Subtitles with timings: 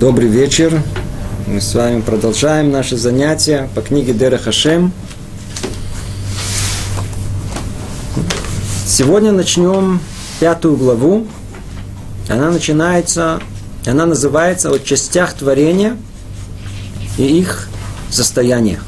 [0.00, 0.82] Добрый вечер.
[1.46, 4.94] Мы с вами продолжаем наши занятия по книге Дера Хашем.
[8.86, 10.00] Сегодня начнем
[10.40, 11.26] пятую главу.
[12.30, 13.42] Она начинается,
[13.84, 15.98] она называется о частях творения
[17.18, 17.68] и их
[18.08, 18.82] состояниях.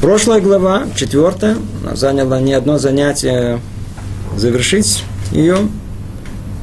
[0.00, 1.56] Прошлая глава, четвертая,
[1.92, 3.60] заняла не одно занятие
[4.36, 5.68] завершить ее.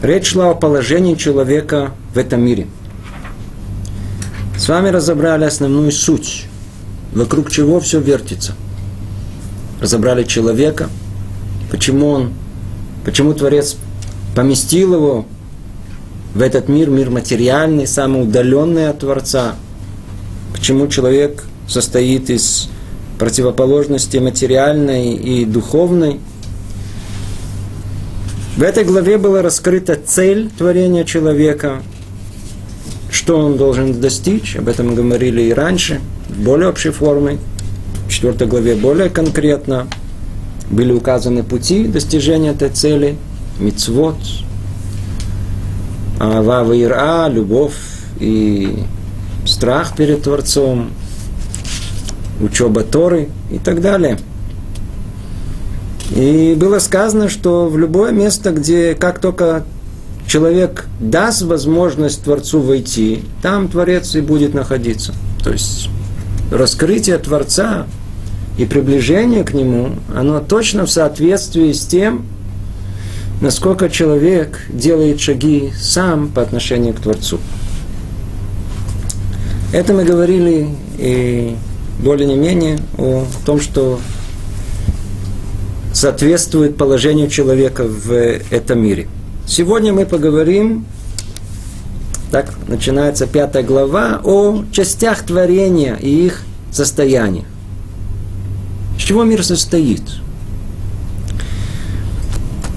[0.02, 2.66] Речь шла о положении человека в этом мире.
[4.58, 6.46] С вами разобрали основную суть,
[7.14, 8.54] вокруг чего все вертится.
[9.80, 10.90] Разобрали человека,
[11.70, 12.34] почему он,
[13.05, 13.77] почему Творец
[14.36, 15.26] поместил его
[16.34, 19.54] в этот мир, мир материальный, самый удаленный от Творца.
[20.52, 22.70] Почему человек состоит из
[23.20, 26.20] противоположности материальной и духовной–
[28.57, 31.82] в этой главе была раскрыта цель творения человека,
[33.10, 37.38] что он должен достичь, об этом мы говорили и раньше, в более общей форме,
[38.07, 39.88] в четвертой главе более конкретно,
[40.70, 43.16] были указаны пути достижения этой цели,
[43.60, 44.18] мицвод,
[46.20, 47.76] ава ира, любовь
[48.20, 48.84] и
[49.46, 50.91] страх перед Творцом,
[52.41, 54.18] учеба Торы и так далее–
[56.15, 59.63] и было сказано, что в любое место, где как только
[60.27, 65.13] человек даст возможность Творцу войти, там Творец и будет находиться.
[65.44, 65.89] То есть
[66.51, 67.88] раскрытие Творца
[68.57, 72.25] и приближение к Нему, оно точно в соответствии с тем,
[73.39, 77.39] насколько человек делает шаги сам по отношению к Творцу.
[79.72, 80.67] Это мы говорили
[80.97, 81.56] и
[82.00, 84.00] более не менее о том, что
[86.01, 89.07] соответствует положению человека в этом мире.
[89.45, 90.84] Сегодня мы поговорим,
[92.31, 96.41] так начинается пятая глава, о частях творения и их
[96.72, 97.45] состоянии.
[98.97, 100.01] С чего мир состоит?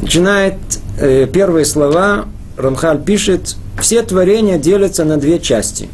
[0.02, 0.58] Начинает
[0.98, 2.26] э, первые слова,
[2.58, 5.88] Рамхаль пишет, все творения делятся на две части.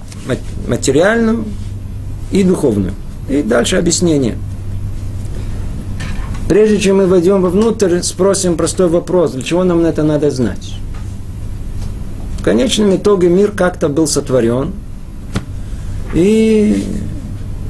[0.67, 1.45] Материальную
[2.33, 2.95] и духовную.
[3.29, 4.37] И дальше объяснение–
[6.51, 10.75] Прежде чем мы войдем вовнутрь, спросим простой вопрос, для чего нам это надо знать?
[12.41, 14.73] В конечном итоге мир как-то был сотворен,
[16.13, 16.83] и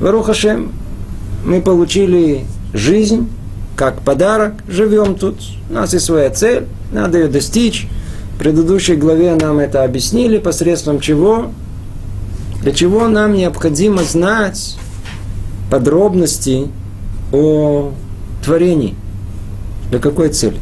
[0.00, 0.72] Варухашем
[1.44, 3.28] мы получили жизнь,
[3.76, 5.36] как подарок, живем тут,
[5.68, 7.86] у нас есть своя цель, надо ее достичь.
[8.34, 11.50] В предыдущей главе нам это объяснили, посредством чего,
[12.62, 14.78] для чего нам необходимо знать
[15.70, 16.68] подробности
[17.30, 17.92] о
[18.42, 18.94] творений.
[19.90, 20.58] Для какой цели?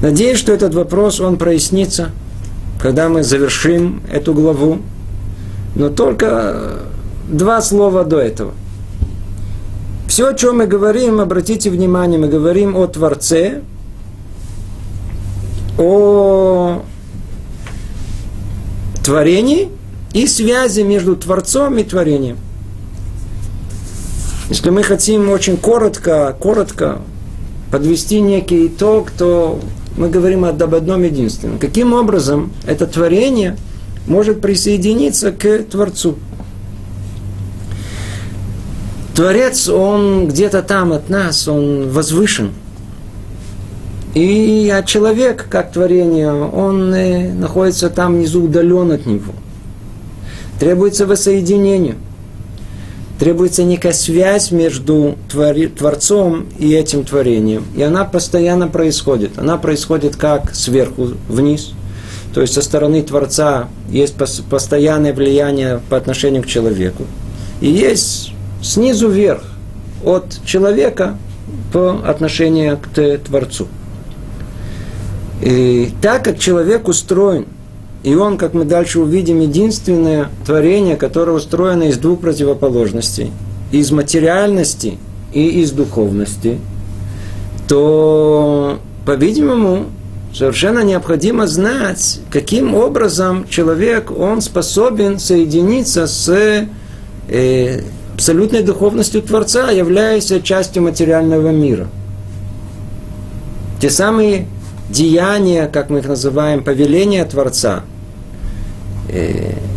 [0.00, 2.10] Надеюсь, что этот вопрос, он прояснится,
[2.80, 4.78] когда мы завершим эту главу.
[5.76, 6.80] Но только
[7.28, 8.52] два слова до этого.
[10.08, 13.62] Все, о чем мы говорим, обратите внимание, мы говорим о Творце,
[15.78, 16.82] о
[19.04, 19.70] творении
[20.12, 22.36] и связи между Творцом и творением–
[24.52, 26.98] если мы хотим очень коротко, коротко
[27.70, 29.58] подвести некий итог, то
[29.96, 31.58] мы говорим об одном единственном.
[31.58, 33.56] Каким образом это творение
[34.06, 36.16] может присоединиться к Творцу?
[39.14, 42.50] Творец, он где-то там от нас, он возвышен.
[44.12, 49.32] И а человек, как творение, он э, находится там внизу удален от него.
[50.60, 51.96] Требуется воссоединение–
[53.22, 57.64] требуется некая связь между Творцом и этим творением.
[57.76, 59.38] И она постоянно происходит.
[59.38, 61.70] Она происходит как сверху вниз.
[62.34, 64.16] То есть со стороны Творца есть
[64.50, 67.04] постоянное влияние по отношению к человеку.
[67.60, 69.44] И есть снизу вверх
[70.04, 71.16] от человека
[71.72, 73.68] по отношению к Творцу.
[75.42, 77.46] И так как человек устроен–
[78.02, 83.30] и он, как мы дальше увидим, единственное творение, которое устроено из двух противоположностей.
[83.70, 84.98] Из материальности
[85.32, 86.58] и из духовности.
[87.68, 89.86] То, по-видимому,
[90.34, 96.66] совершенно необходимо знать, каким образом человек, он способен соединиться с
[97.28, 97.80] э,
[98.14, 101.86] абсолютной духовностью Творца, являясь частью материального мира.
[103.80, 104.48] Те самые
[104.90, 107.84] деяния, как мы их называем, повеления Творца,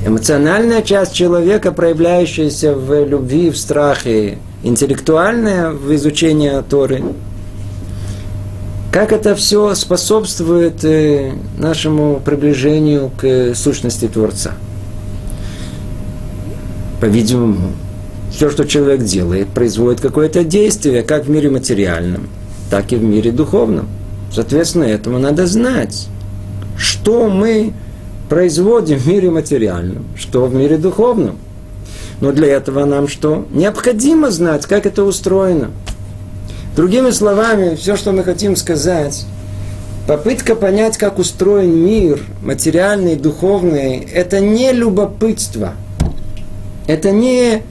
[0.06, 7.04] эмоциональная часть человека, проявляющаяся в любви, в страхе, интеллектуальная в изучении Торы,
[8.92, 14.54] Как это все способствует э, нашему приближению к сущности Творца?
[17.02, 17.74] По-видимому,
[18.32, 22.30] все, что человек делает, производит какое-то действие, как в мире материальном,
[22.70, 23.90] так и в мире духовном.
[24.34, 26.08] Соответственно, этому надо знать,
[26.78, 27.74] что мы
[28.30, 31.38] производим в мире материальном, что в мире духовном.
[32.22, 33.46] Но для этого нам что?
[33.52, 35.72] Необходимо знать, как это устроено.
[36.76, 39.26] Другими словами, все, что мы хотим сказать,
[40.08, 45.74] попытка понять, как устроен мир, материальный, духовный, это не любопытство.
[46.88, 47.64] Это не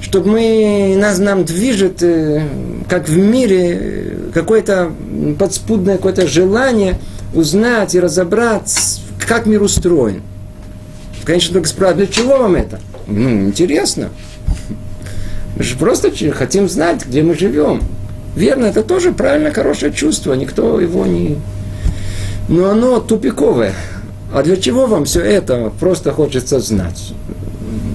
[0.00, 2.42] чтобы мы, нас нам движет, э,
[2.88, 4.92] как в мире, какое-то
[5.38, 6.98] подспудное какое-то желание
[7.34, 10.22] узнать и разобрать, как мир устроен.
[11.24, 12.80] Конечно, только спрашивают, для чего вам это?
[13.06, 14.08] Ну, интересно.
[15.54, 17.82] Мы же просто хотим знать, где мы живем.
[18.34, 21.36] Верно, это тоже правильно хорошее чувство, никто его не...
[22.48, 23.74] Но оно тупиковое.
[24.32, 27.12] А для чего вам все это просто хочется знать?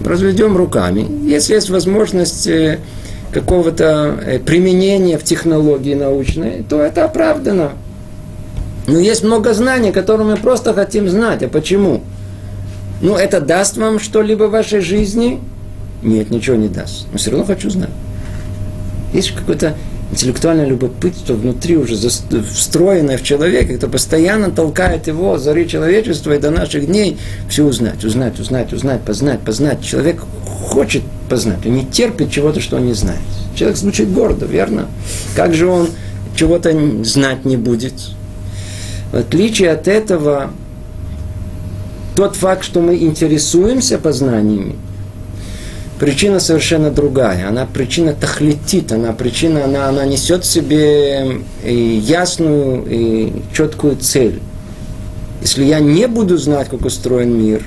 [0.05, 1.07] Разведем руками.
[1.27, 2.79] Если есть возможность э,
[3.31, 7.71] какого-то э, применения в технологии научной, то это оправдано.
[8.87, 11.43] Но есть много знаний, которые мы просто хотим знать.
[11.43, 12.03] А почему?
[13.01, 15.39] Ну, это даст вам что-либо в вашей жизни?
[16.01, 17.07] Нет, ничего не даст.
[17.11, 17.89] Но все равно хочу знать.
[19.13, 19.75] Есть какое-то
[20.13, 26.51] интеллектуальное любопытство внутри уже встроенное в человека, это постоянно толкает его зари человечества и до
[26.51, 27.17] наших дней
[27.49, 29.83] все узнать, узнать, узнать, узнать, познать, познать.
[29.83, 33.21] Человек хочет познать, он не терпит чего-то, что он не знает.
[33.55, 34.87] Человек звучит гордо, верно?
[35.35, 35.89] Как же он
[36.35, 36.71] чего-то
[37.03, 37.93] знать не будет?
[39.13, 40.49] В отличие от этого,
[42.15, 44.75] тот факт, что мы интересуемся познаниями,
[45.99, 47.47] причина совершенно другая.
[47.47, 54.41] Она причина тахлетит, она причина, она, она несет в себе и ясную и четкую цель.
[55.43, 57.61] Если я не буду знать, как устроен мир,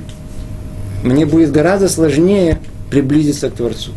[1.05, 2.59] мне будет гораздо сложнее
[2.91, 3.93] приблизиться к Творцу.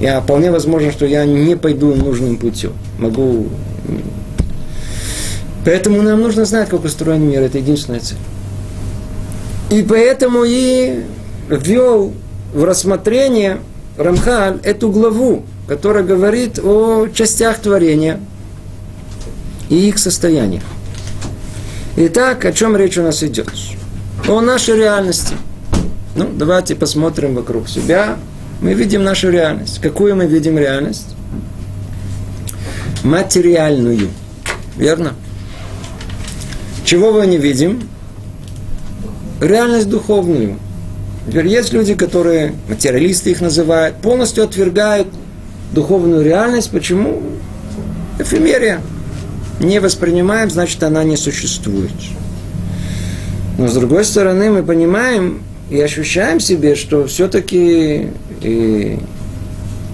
[0.00, 2.72] Я вполне возможно, что я не пойду нужным путем.
[2.98, 3.48] Могу.
[5.68, 7.42] Поэтому нам нужно знать, как устроен мир.
[7.42, 8.16] Это единственная цель.
[9.68, 11.04] И поэтому и
[11.50, 12.14] ввел
[12.54, 13.58] в рассмотрение
[13.98, 18.18] Рамхаль эту главу, которая говорит о частях творения
[19.68, 20.62] и их состояниях.
[21.96, 23.50] Итак, о чем речь у нас идет?
[24.26, 25.34] О нашей реальности.
[26.16, 28.16] Ну, давайте посмотрим вокруг себя.
[28.62, 29.82] Мы видим нашу реальность.
[29.82, 31.14] Какую мы видим реальность?
[33.04, 34.08] Материальную.
[34.78, 35.12] Верно?
[36.88, 37.82] Чего мы не видим?
[39.42, 40.56] Реальность духовную–
[41.26, 45.08] Теперь есть люди, которые, материалисты их называют, полностью отвергают
[45.74, 46.70] духовную реальность.
[46.70, 47.20] Почему?
[48.18, 48.80] Эфемерия.
[49.60, 51.92] Не воспринимаем, значит, она не существует.
[53.58, 58.06] Но с другой стороны, мы понимаем и ощущаем себе, что все-таки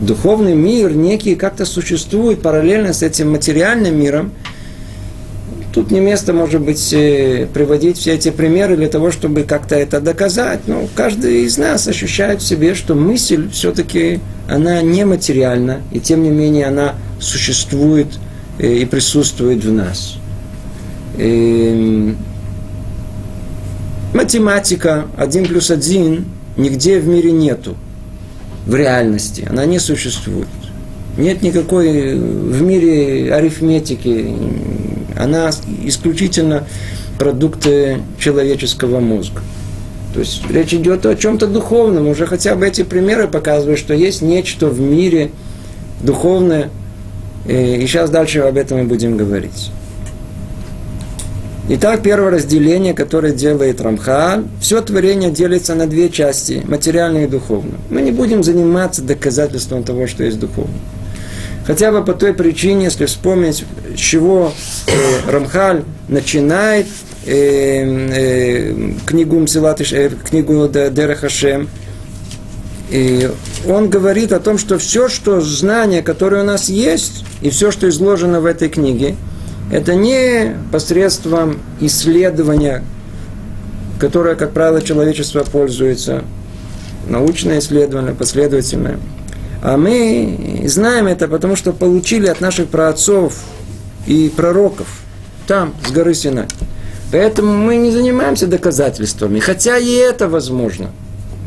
[0.01, 4.31] духовный мир некий как-то существует параллельно с этим материальным миром–
[5.75, 10.01] Тут не место, может быть, э, приводить все эти примеры для того, чтобы как-то это
[10.01, 10.61] доказать.
[10.69, 16.31] Но каждый из нас ощущает в себе, что мысль все-таки, она нематериальна, и тем не
[16.31, 18.07] менее она существует
[18.61, 20.15] э, и присутствует в нас.
[21.19, 22.19] И эм,
[24.15, 26.25] математика 1 плюс 1
[26.57, 27.75] нигде в мире нету,
[28.65, 30.47] в реальности, она не существует.
[31.17, 34.35] Нет никакой в мире арифметики,
[35.17, 35.51] она
[35.85, 36.67] исключительно
[37.19, 39.41] продукты человеческого мозга.
[40.13, 42.09] То есть речь идет о чем-то духовном.
[42.09, 45.31] Уже хотя бы эти примеры показывают, что есть нечто в мире
[46.03, 46.71] духовное.
[47.47, 49.71] И сейчас дальше об этом мы будем говорить.
[51.69, 57.79] Итак, первое разделение, которое делает Рамхаль, все творение делится на две части, материальное и духовное.
[57.89, 60.75] Мы не будем заниматься доказательством того, что есть духовное.
[61.67, 64.53] Хотя бы по той причине, если вспомнить, с чего
[64.87, 66.87] э, Рамхаль начинает
[67.25, 71.69] э, э, книгу Мсилатыш, э, книгу Дерахашем,
[72.91, 73.31] и
[73.67, 77.89] он говорит о том, что все, что знание, которое у нас есть, и все, что
[77.89, 79.17] изложено в этой книге,
[79.73, 82.85] это не посредством исследования,
[83.99, 86.25] которое, как правило, человечество пользуется,
[87.09, 88.99] научное исследование, последовательное–
[89.65, 93.39] а мы знаем это, потому что получили от наших праотцов
[94.07, 94.87] и пророков
[95.47, 96.47] там, с горы Синай.
[97.11, 100.91] Поэтому мы не занимаемся доказательствами, хотя и это возможно.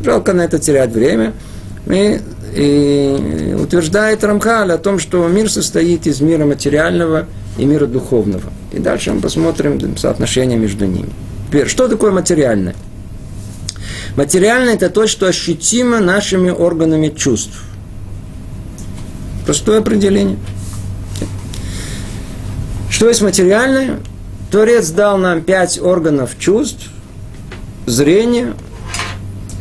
[0.04, 1.34] Жалко на это терять время.
[1.86, 2.20] И,
[2.56, 7.28] и утверждает Рамхаль о том, что мир состоит из мира материального
[7.60, 8.52] и мира духовного.
[8.72, 11.10] И дальше мы посмотрим соотношение между ними.
[11.50, 12.76] Теперь, что такое материальное?
[14.16, 17.62] Материальное– это то, что ощутимо нашими органами чувств.
[19.48, 20.38] Простое определение.
[22.89, 24.00] Что есть материальное?
[24.51, 26.89] Творец дал нам пять органов чувств.
[27.86, 28.56] Зрение,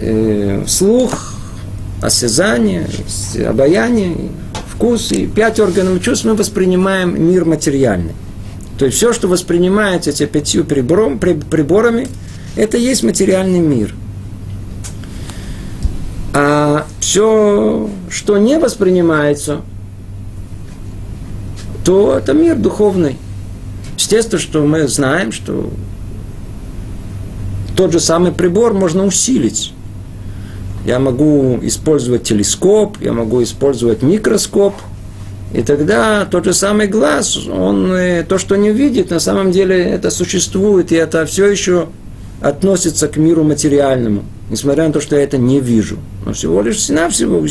[0.00, 1.34] э, слух,
[2.02, 2.88] осязание,
[3.46, 4.32] обаяние,
[4.74, 5.12] вкус.
[5.12, 8.16] И пять органов чувств мы воспринимаем мир материальный.
[8.80, 12.08] То есть все, что воспринимается эти пятью прибором, приборами,
[12.56, 13.94] это есть материальный мир.
[16.34, 19.60] А все, что не воспринимается,
[21.86, 23.16] то это мир духовный.
[23.96, 25.70] Естественно, что мы знаем, что
[27.74, 29.72] тот же самый прибор можно усилить.
[30.84, 34.74] Я могу использовать телескоп, я могу использовать микроскоп–
[35.56, 39.78] и тогда тот же самый глаз, он э, то, что не видит, на самом деле
[39.78, 41.88] это существует, и это все еще
[42.40, 45.98] относится к миру материальному, несмотря на то, что я это не вижу.
[46.24, 47.44] Но всего лишь навсего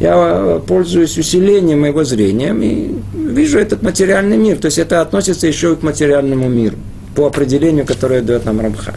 [0.00, 4.58] я пользуюсь усилением моего зрения и вижу этот материальный мир.
[4.58, 6.76] То есть это относится еще и к материальному миру,
[7.14, 8.94] по определению, которое дает нам Рамхаль.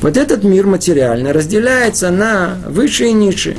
[0.00, 3.56] Вот этот мир материальный разделяется на высшие и низшие.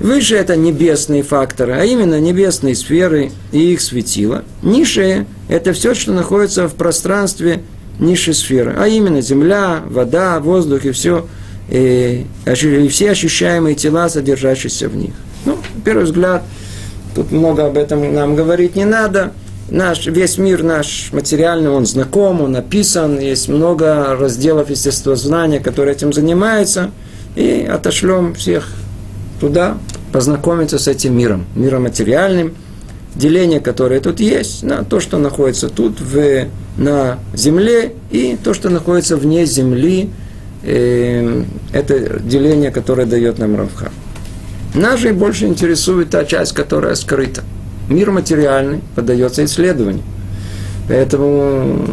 [0.00, 4.44] Выше это небесные факторы, а именно небесные сферы и их светила.
[4.62, 7.62] Низшие– это все, что находится в пространстве
[7.98, 11.26] низшей сферы, а именно земля, вода, воздух и все,
[11.68, 15.12] и, и все ощущаемые тела, содержащиеся в них.
[15.44, 16.42] Ну, на первый взгляд,
[17.14, 19.32] тут много об этом нам говорить не надо.
[19.70, 26.12] Наш, весь мир наш материальный, он знаком, он написан, есть много разделов естествознания, которые этим
[26.12, 26.90] занимаются,
[27.36, 28.66] и отошлем всех
[29.40, 29.76] туда
[30.10, 32.54] познакомиться с этим миром, миром материальным,
[33.18, 36.46] деление, которое тут есть, на то, что находится тут в,
[36.78, 40.10] на земле, и то, что находится вне земли,
[40.62, 43.90] э, это деление, которое дает нам Равха.
[44.74, 47.42] Нас же больше интересует та часть, которая скрыта.
[47.88, 50.02] Мир материальный поддается исследованию.
[50.88, 51.86] Поэтому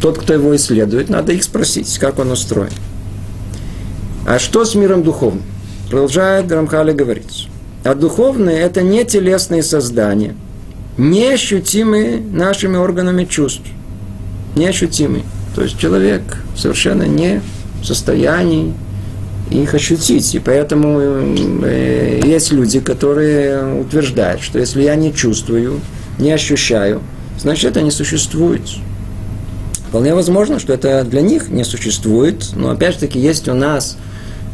[0.00, 2.72] тот, кто его исследует, надо их спросить, как он устроен.
[4.26, 5.42] А что с миром духовным?
[5.90, 7.43] Продолжает Грамхали говорить.
[7.84, 10.34] А духовные– это не телесные создания,
[10.96, 13.62] неощутимые нашими органами чувств.
[14.56, 15.22] Неощутимые.
[15.54, 16.22] То есть человек
[16.56, 17.42] совершенно не
[17.82, 18.72] в состоянии
[19.50, 20.34] их ощутить.
[20.34, 25.80] И поэтому э, есть люди, которые утверждают, что если я не чувствую,
[26.18, 27.02] не ощущаю,
[27.38, 28.62] значит это не существует.
[29.88, 33.98] Вполне возможно, что это для них не существует, но опять же таки есть у нас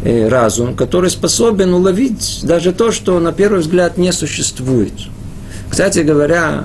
[0.04, 4.92] разум, который способен уловить даже то, что на первый взгляд не существует.
[5.68, 6.64] Кстати говоря,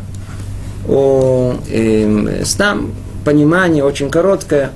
[0.87, 2.91] о э, снам
[3.23, 4.71] понимание очень короткое.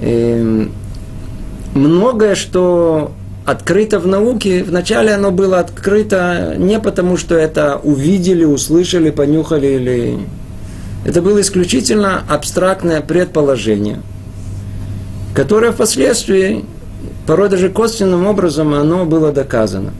[0.00, 0.66] Э,
[1.74, 3.12] многое, что
[3.44, 10.18] открыто в науке, вначале оно было открыто не потому, что это увидели, услышали, понюхали или...
[11.04, 13.98] Это было исключительно абстрактное предположение,
[15.34, 16.64] которое впоследствии
[17.26, 19.92] порой даже косвенным образом оно было доказано.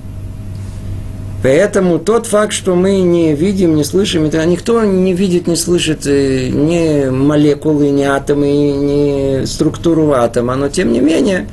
[1.42, 6.06] Поэтому тот факт, что мы не видим, не слышим, это никто не видит, не слышит
[6.06, 11.48] э, ни молекулы, ни атомы, ни структуру атома, но тем не менее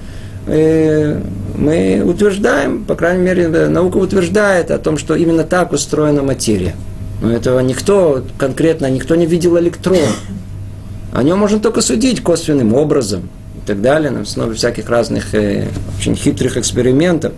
[0.46, 1.20] э,
[1.56, 6.76] мы утверждаем, по крайней мере, наука утверждает о том, что именно так устроена материя.
[7.24, 9.98] Но этого никто, конкретно, никто не видел электрон.
[11.12, 13.28] О нем можно только судить косвенным образом–
[13.70, 15.68] так далее, на основе всяких разных э,
[16.00, 17.34] очень хитрых экспериментов.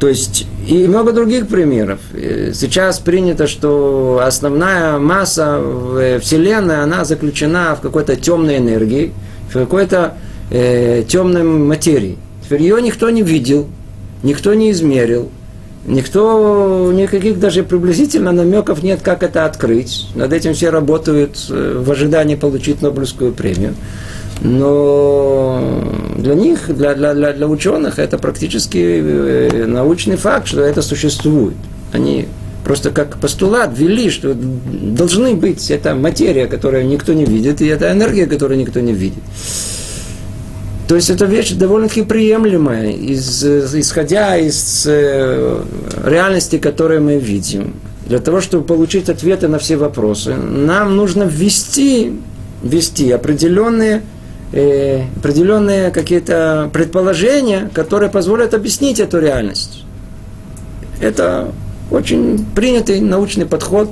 [0.00, 2.00] То есть, и много других примеров.
[2.12, 9.12] Э, сейчас принято, что основная масса э, Вселенной, она заключена в какой-то темной энергии,
[9.50, 10.14] в какой-то
[10.50, 12.18] э, темной материи.
[12.44, 13.68] Теперь ее никто не видел,
[14.24, 15.30] никто не измерил,
[15.86, 20.08] никто, никаких даже приблизительно намеков нет, как это открыть.
[20.16, 23.74] Над этим все работают э, в ожидании получить Нобелевскую премию.
[24.44, 25.82] Но
[26.18, 31.56] для них, для, для, для, для ученых, это практически э, научный факт, что это существует.
[31.92, 32.28] Они
[32.62, 37.90] просто как постулат ввели, что должны быть эта материя, которую никто не видит, и эта
[37.90, 39.22] энергия, которую никто не видит.
[40.88, 45.62] То есть это вещь довольно-таки приемлемая, из, исходя из э,
[46.04, 47.76] реальности, которую мы видим.
[48.06, 52.12] Для того, чтобы получить ответы на все вопросы, нам нужно ввести,
[52.62, 54.02] ввести определенные
[54.54, 59.84] э, определенные какие-то предположения, которые позволят объяснить эту реальность.
[61.00, 61.48] Это
[61.90, 63.90] очень принятый научный подход,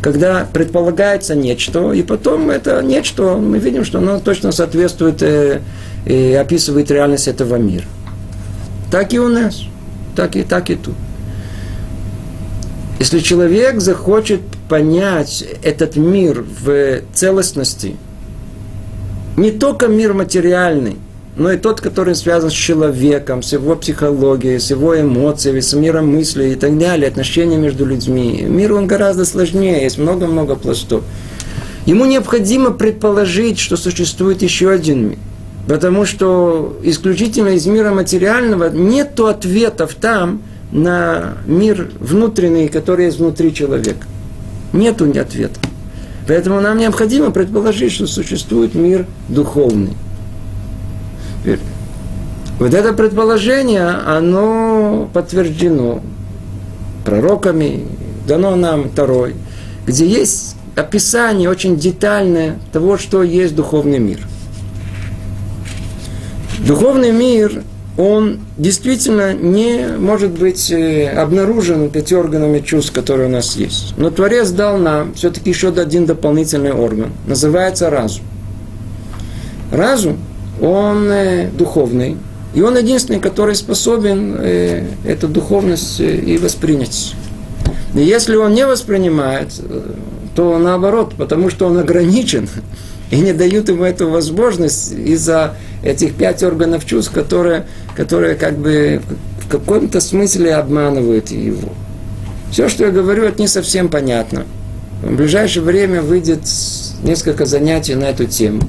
[0.00, 5.60] когда предполагается нечто, и потом это нечто, мы видим, что оно точно соответствует э,
[6.06, 7.84] и описывает реальность этого мира.
[8.90, 9.64] Так и у нас,
[10.16, 10.94] так и, так и тут.
[12.98, 17.96] Если человек захочет понять этот мир в целостности,
[19.38, 20.96] не только мир материальный,
[21.36, 26.08] но и тот, который связан с человеком, с его психологией, с его эмоциями, с миром
[26.08, 28.44] мыслей и так далее, отношения между людьми.
[28.48, 31.04] Мир, он гораздо сложнее, есть много-много пластов.
[31.86, 35.18] Ему необходимо предположить, что существует еще один мир.
[35.68, 40.42] Потому что исключительно из мира материального нет ответов там
[40.72, 44.06] на мир внутренний, который есть внутри человека.
[44.72, 45.60] Нету ответа.
[46.28, 49.96] Поэтому нам необходимо предположить, что существует мир духовный.
[51.40, 51.58] Теперь,
[52.58, 56.02] вот это предположение, оно подтверждено
[57.06, 57.86] пророками,
[58.26, 59.36] дано нам второй,
[59.86, 64.20] где есть описание очень детальное того, что есть духовный мир.
[66.58, 67.62] Духовный мир,
[67.98, 73.94] он действительно не может быть э, обнаружен пяти органами чувств, которые у нас есть.
[73.96, 77.10] Но Творец дал нам все-таки еще один дополнительный орган.
[77.26, 78.22] Называется разум.
[79.72, 80.18] Разум
[80.60, 82.16] он э, духовный,
[82.54, 87.14] и он единственный, который способен э, эту духовность и воспринять.
[87.96, 89.60] И если он не воспринимает,
[90.36, 92.48] то наоборот, потому что он ограничен,
[93.10, 99.00] и не дают ему эту возможность из-за этих пять органов чувств, которые, которые как бы
[99.40, 101.72] в каком-то смысле обманывают его.
[102.50, 104.44] Все, что я говорю, это не совсем понятно.
[105.02, 106.40] В ближайшее время выйдет
[107.02, 108.68] несколько занятий на эту тему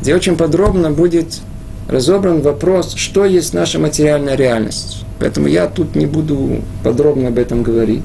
[0.00, 1.40] где очень подробно будет
[1.88, 5.04] разобран вопрос, что есть наша материальная реальность.
[5.18, 8.04] Поэтому я тут не буду подробно об этом говорить.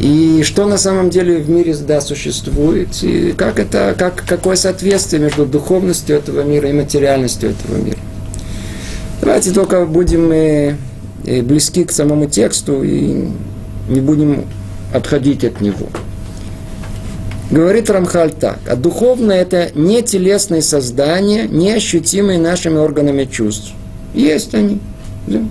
[0.00, 5.20] И что на самом деле в мире да, существует, и как это, как, какое соответствие
[5.20, 7.98] между духовностью этого мира и материальностью этого мира.
[9.20, 10.76] Давайте только будем э,
[11.26, 13.28] э, близки к самому тексту и
[13.90, 14.46] не будем
[14.94, 15.88] отходить от него.
[17.50, 23.72] Говорит Рамхаль так, а духовное это не телесные создания, не ощутимые нашими органами чувств.
[24.14, 24.80] Есть они.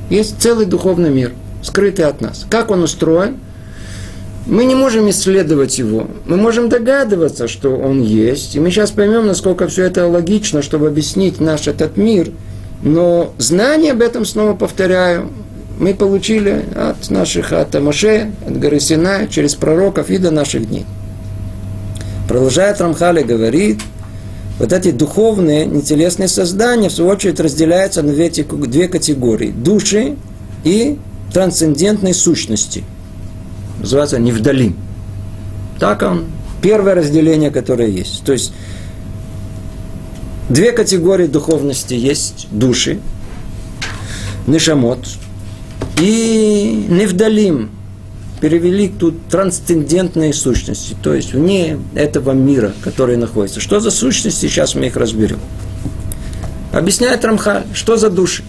[0.09, 2.47] Есть целый духовный мир, скрытый от нас.
[2.49, 3.37] Как он устроен?
[4.49, 6.07] Мы не можем исследовать его.
[6.25, 8.55] Мы можем догадываться, что он есть.
[8.55, 12.31] И мы сейчас поймем, насколько все это логично, чтобы объяснить наш этот мир.
[12.81, 15.29] Но знание об этом, снова повторяю,
[15.79, 20.85] мы получили от наших, от Моше, от горы Синай, через пророков и до наших дней.
[22.27, 23.79] Продолжает Рамхали говорит,
[24.57, 29.51] вот эти духовные, нетелесные создания, в свою очередь, разделяются на две категории.
[29.51, 30.15] Души
[30.63, 30.97] и
[31.31, 32.83] трансцендентной сущности.
[33.79, 34.75] Называется Невдалим.
[35.79, 36.25] Так он.
[36.61, 38.23] Первое разделение, которое есть.
[38.25, 38.51] То есть,
[40.49, 42.47] две категории духовности есть.
[42.51, 42.99] Души,
[44.45, 44.99] Нишамот
[46.01, 47.69] и Невдалим,
[48.41, 53.59] перевели тут трансцендентные сущности, то есть вне этого мира, который находится.
[53.59, 55.39] Что за сущности, сейчас мы их разберем.
[56.71, 58.43] Объясняет Рамха, что за души.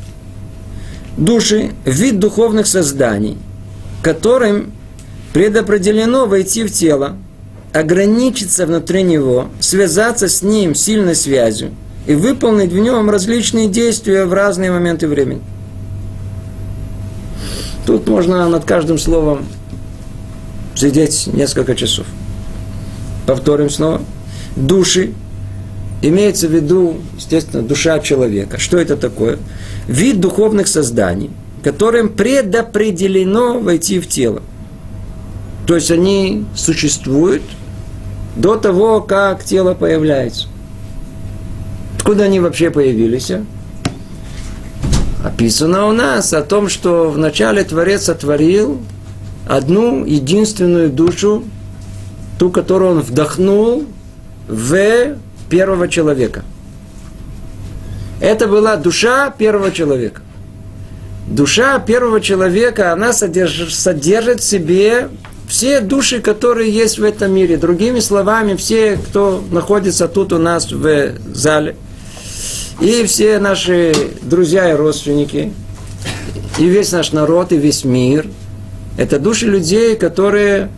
[1.16, 3.36] Души– вид духовных созданий,
[4.02, 4.72] которым
[5.32, 7.16] предопределено войти в тело,
[7.72, 11.70] ограничиться внутри него, связаться с ним сильной связью
[12.06, 15.42] и выполнить в нем различные действия в разные моменты времени.
[17.86, 19.46] Тут можно над каждым словом
[20.74, 22.06] сидеть несколько часов.
[23.26, 24.00] Повторим снова.
[24.56, 25.12] Души.
[26.02, 28.58] Имеется в виду, естественно, душа человека.
[28.58, 29.38] Что это такое?
[29.86, 31.30] Вид духовных созданий,
[31.62, 34.42] которым предопределено войти в тело.
[35.70, 37.44] То есть они существуют
[38.34, 40.48] до того, как тело появляется.
[41.96, 43.30] Откуда они вообще появились?
[45.24, 48.80] Описано у нас о том, что вначале Творец сотворил
[49.48, 51.44] одну единственную душу,
[52.40, 53.84] ту, которую он вдохнул
[54.48, 55.14] в
[55.48, 56.42] первого человека.
[58.20, 60.20] Это была душа первого человека.
[61.28, 65.10] Душа первого человека, она содержит, содержит в себе
[65.50, 67.56] все души, которые есть в этом мире.
[67.56, 71.74] Другими словами, все, кто находится тут у нас в зале,
[72.80, 75.52] и все наши друзья и родственники,
[76.56, 78.28] и весь наш народ, и весь мир–
[78.96, 80.70] это души людей, которые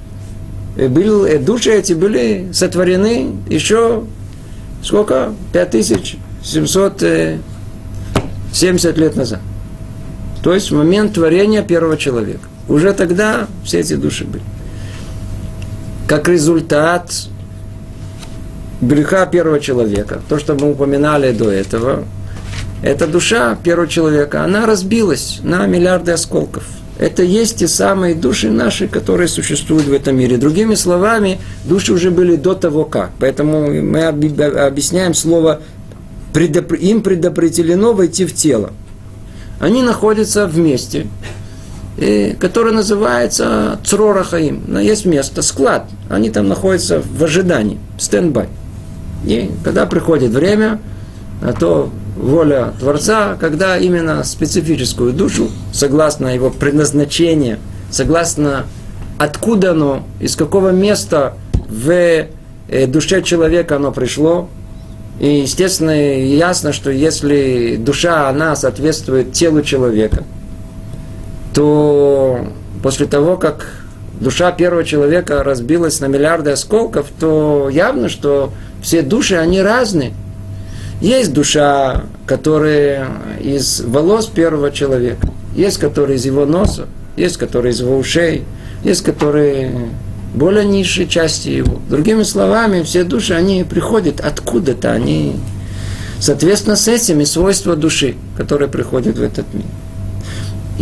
[0.75, 4.05] были, э, души эти были сотворены еще
[4.83, 5.35] сколько?
[5.53, 9.41] 5770 э, лет назад.
[10.43, 12.49] То есть в момент творения первого человека.
[12.69, 14.43] Уже тогда все эти души были.
[16.07, 17.13] Как результат
[18.81, 22.05] греха первого человека, то, что мы упоминали до этого,
[22.83, 26.65] эта душа первого человека, она разбилась на миллиарды осколков.
[26.99, 30.37] Это есть те самые души наши, которые существуют в этом мире.
[30.37, 33.11] Другими словами, души уже были до того как.
[33.19, 35.61] Поэтому мы объясняем слово
[36.35, 38.73] им предопределено войти в тело.
[39.61, 41.07] Они находятся вместе,
[42.41, 44.79] которое называется Црорахаим.
[44.79, 45.89] Есть место, склад.
[46.09, 48.49] Они там находятся в ожидании, стендбай.
[49.25, 50.81] И когда приходит время,
[51.43, 57.59] а то воля Творца, когда именно специфическую душу, согласно его предназначению,
[57.91, 58.67] согласно
[59.19, 61.35] откуда оно, из какого места
[61.69, 64.49] в э, душе человека оно пришло,
[65.21, 70.25] и, естественно, ясно, что если душа, она соответствует телу человека,
[71.55, 72.47] то
[72.83, 73.67] после того, как
[74.21, 80.13] душа первого человека разбилась на миллиарды осколков, то явно, что все души, они разные.
[81.01, 83.09] Есть душа, которая
[83.41, 86.87] из волос первого человека, есть которые из его носа,
[87.17, 88.45] есть которые из его ушей,
[88.85, 89.91] есть которые
[90.35, 91.81] более низшей части его.
[91.91, 95.37] Другими словами, все души, они приходят откуда-то, они...
[96.21, 99.67] Соответственно, с этим и свойства души, которые приходят в этот мир.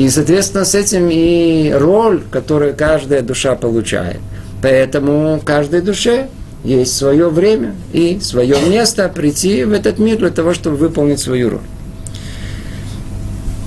[0.00, 4.16] И, соответственно, с этим и роль, которую каждая душа получает.
[4.62, 6.28] Поэтому каждой душе
[6.64, 11.50] есть свое время и свое место прийти в этот мир для того, чтобы выполнить свою
[11.50, 11.60] роль.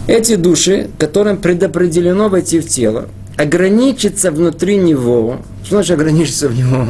[0.08, 6.84] Эти души, которым предопределено войти в тело, ограничиться внутри него, что значит ограничиться в него?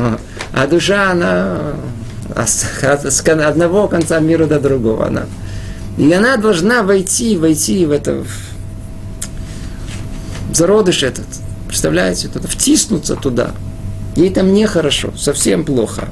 [0.53, 1.73] А душа, она
[2.34, 5.08] с одного конца мира до другого.
[5.08, 5.25] Она.
[5.97, 8.23] И она должна войти, войти в это,
[10.55, 11.25] зародыш этот.
[11.67, 13.51] Представляете, туда, втиснуться туда.
[14.15, 16.09] Ей там нехорошо, совсем плохо.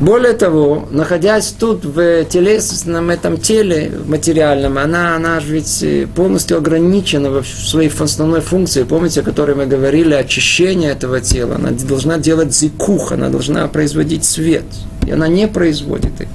[0.00, 6.56] Более того, находясь тут в телесном этом теле материальном, она, она же ведь э, полностью
[6.56, 11.56] ограничена в своей основной функции, помните, о которой мы говорили, очищение этого тела.
[11.56, 14.64] Она должна делать зикух, она должна производить свет.
[15.06, 16.28] И она не производит их.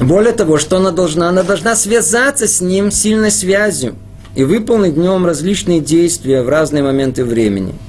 [0.00, 1.30] Более того, что она должна?
[1.30, 3.96] Она должна связаться с ним сильной связью
[4.34, 7.74] и выполнить в нем различные действия в разные моменты времени–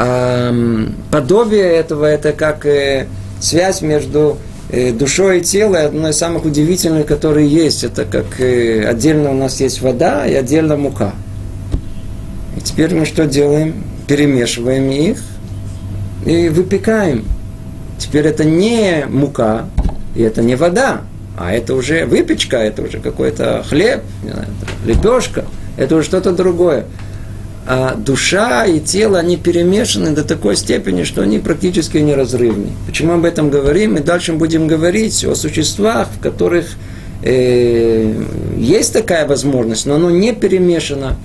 [0.00, 0.54] а,
[1.10, 3.08] подобие этого это как э,
[3.40, 4.38] связь между
[4.70, 7.82] э, душой и телом, одно из самых удивительных, которые есть.
[7.82, 11.14] Это как э, отдельно у нас есть вода и отдельно мука.
[12.56, 13.82] И теперь мы что делаем?
[14.06, 15.18] Перемешиваем их
[16.24, 17.24] и выпекаем.
[17.98, 19.64] Теперь это не мука,
[20.14, 21.00] и это не вода,
[21.38, 24.02] а это уже выпечка, это уже какой-то хлеб,
[24.84, 25.44] лепешка,
[25.76, 26.84] это уже что-то другое
[27.70, 32.68] а душа и тело, они перемешаны до такой степени, что они практически неразрывны.
[32.86, 33.98] Почему об этом говорим?
[33.98, 36.64] И дальше будем говорить о существах, в которых
[37.22, 38.24] э,
[38.56, 41.18] есть такая возможность, но оно не перемешано,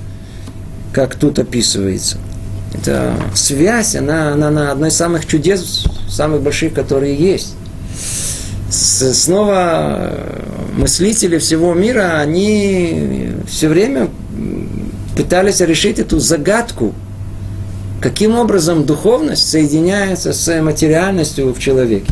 [0.92, 2.18] как тут описывается.
[2.74, 7.56] Это связь, она, она, она одна из самых чудес, самых больших, которые есть.
[8.74, 10.12] Снова
[10.76, 14.10] мыслители всего мира, они все время
[15.16, 16.96] пытались решить эту загадку,
[18.02, 22.12] каким образом духовность соединяется с материальностью в человеке.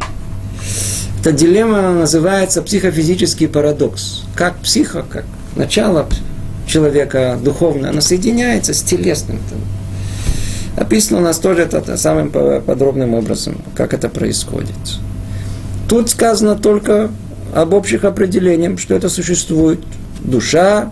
[1.19, 4.21] Эта дилемма называется психофизический парадокс.
[4.35, 6.07] Как психо, как начало
[6.67, 9.39] человека духовное, оно соединяется с телесным.
[10.77, 14.75] Описано у нас тоже это самым подробным образом, как это происходит.
[15.91, 17.09] Тут сказано только
[17.53, 19.81] об общих определениях, что это существует
[20.21, 20.89] душа,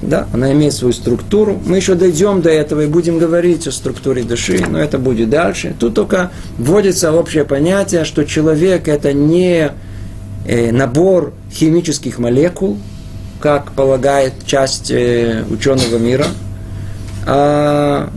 [0.00, 1.60] да, она имеет свою структуру.
[1.66, 5.74] Мы еще дойдем до этого и будем говорить о структуре души, но это будет дальше.
[5.80, 9.72] Тут только вводится общее понятие, что человек это не
[10.46, 12.78] э, набор химических молекул,
[13.40, 16.26] как полагает часть э, ученого мира,
[17.26, 18.10] а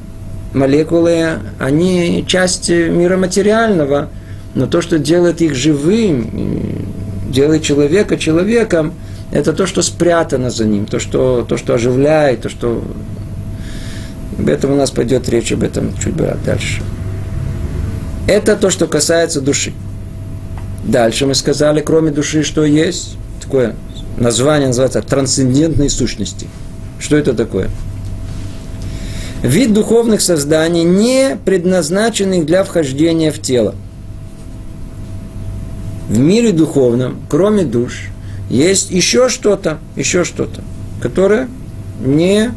[0.53, 4.09] молекулы, они часть мира материального,
[4.55, 6.87] но то, что делает их живым,
[7.29, 8.93] делает человека человеком–
[9.31, 12.83] это то, что спрятано за ним, то, что, то, что оживляет, то, что...
[14.37, 16.81] Об этом у нас пойдет речь, об этом чуть дальше.
[18.27, 19.73] Это то, что касается души.
[20.85, 23.17] Дальше мы сказали, кроме души, что есть?
[23.41, 23.75] Такое
[24.17, 26.47] название называется трансцендентные сущности.
[26.99, 27.69] Что это такое?
[29.41, 33.75] Вид духовных созданий, не предназначенных для вхождения в тело.
[36.09, 38.09] В мире духовном, кроме душ,
[38.49, 40.61] есть еще что-то, еще что-то,
[41.01, 41.49] которое
[41.99, 42.51] не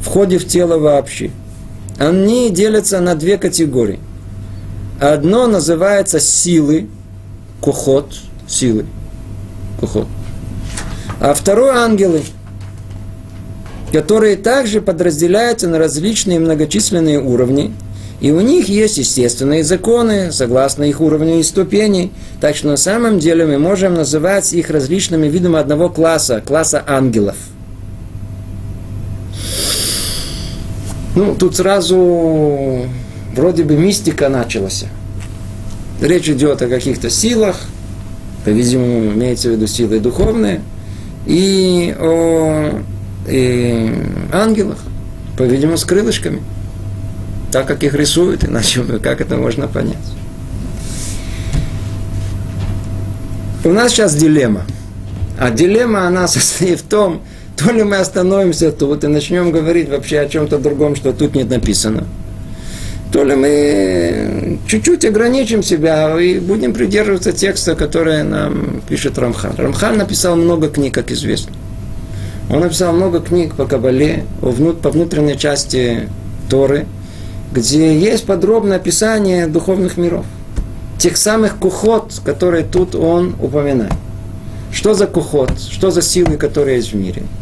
[0.00, 1.30] входит в тело вообще.
[1.98, 4.00] они делятся на две категории.
[5.00, 6.88] Одно называется силы,
[7.60, 8.14] кухот,
[8.48, 8.86] силы,
[9.80, 10.06] кухот.
[11.20, 12.22] А второе ангелы,
[13.92, 17.72] которые также подразделяются на различные многочисленные уровни.
[18.22, 22.10] И у них есть естественные законы, согласно их уровню и ступеней.
[22.40, 27.36] Так что на самом деле мы можем называть их различными видами одного класса, класса ангелов–
[31.14, 32.86] Ну, тут сразу
[33.34, 34.84] вроде бы мистика началась.
[36.00, 37.60] Речь идет о каких-то силах,
[38.44, 40.62] по-видимому, имеется в виду силы духовные,
[41.26, 42.80] и о
[43.28, 43.94] и
[44.32, 44.78] ангелах,
[45.36, 46.42] по-видимому, с крылышками.
[47.52, 49.96] Так, как их рисуют, иначе как это можно понять?
[53.62, 54.62] У нас сейчас дилемма.
[55.38, 57.20] А дилемма, она состоит в том,
[57.56, 61.50] то ли мы остановимся тут и начнем говорить вообще о чем-то другом, что тут нет
[61.50, 62.06] написано,
[63.12, 69.52] то ли мы чуть-чуть ограничим себя и будем придерживаться текста, который нам пишет Рамхан.
[69.58, 71.52] Рамхан написал много книг, как известно.
[72.50, 76.08] Он написал много книг по Кабале, по внутренней части
[76.48, 76.86] Торы,
[77.52, 80.24] где есть подробное описание духовных миров.
[80.98, 83.94] Тех самых кухот, которые тут он упоминает.
[84.72, 87.22] Что за кухот, что за силы, которые есть в мире–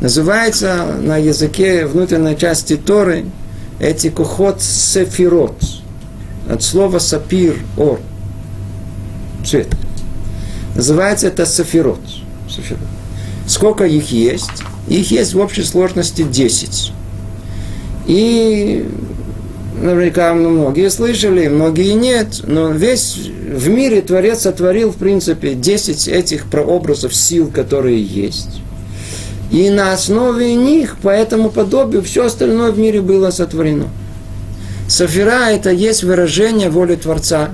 [0.00, 3.24] Называется на языке внутренней части Торы
[3.80, 5.56] эти кухот сефирот.
[6.50, 7.98] От слова сапир, ор.
[9.44, 9.68] Цвет.
[10.74, 12.00] Называется это сефирот.
[12.48, 12.82] сефирот.
[13.46, 14.62] Сколько их есть?
[14.86, 16.92] Их есть в общей сложности 10.
[18.06, 18.86] И
[19.80, 26.46] наверняка многие слышали, многие нет, но весь в мире Творец сотворил, в принципе, 10 этих
[26.46, 28.60] прообразов сил, которые есть.
[29.50, 33.88] И на основе них, по этому подобию, все остальное в мире было сотворено.
[34.88, 37.50] Сафира– это есть выражение воли Творца,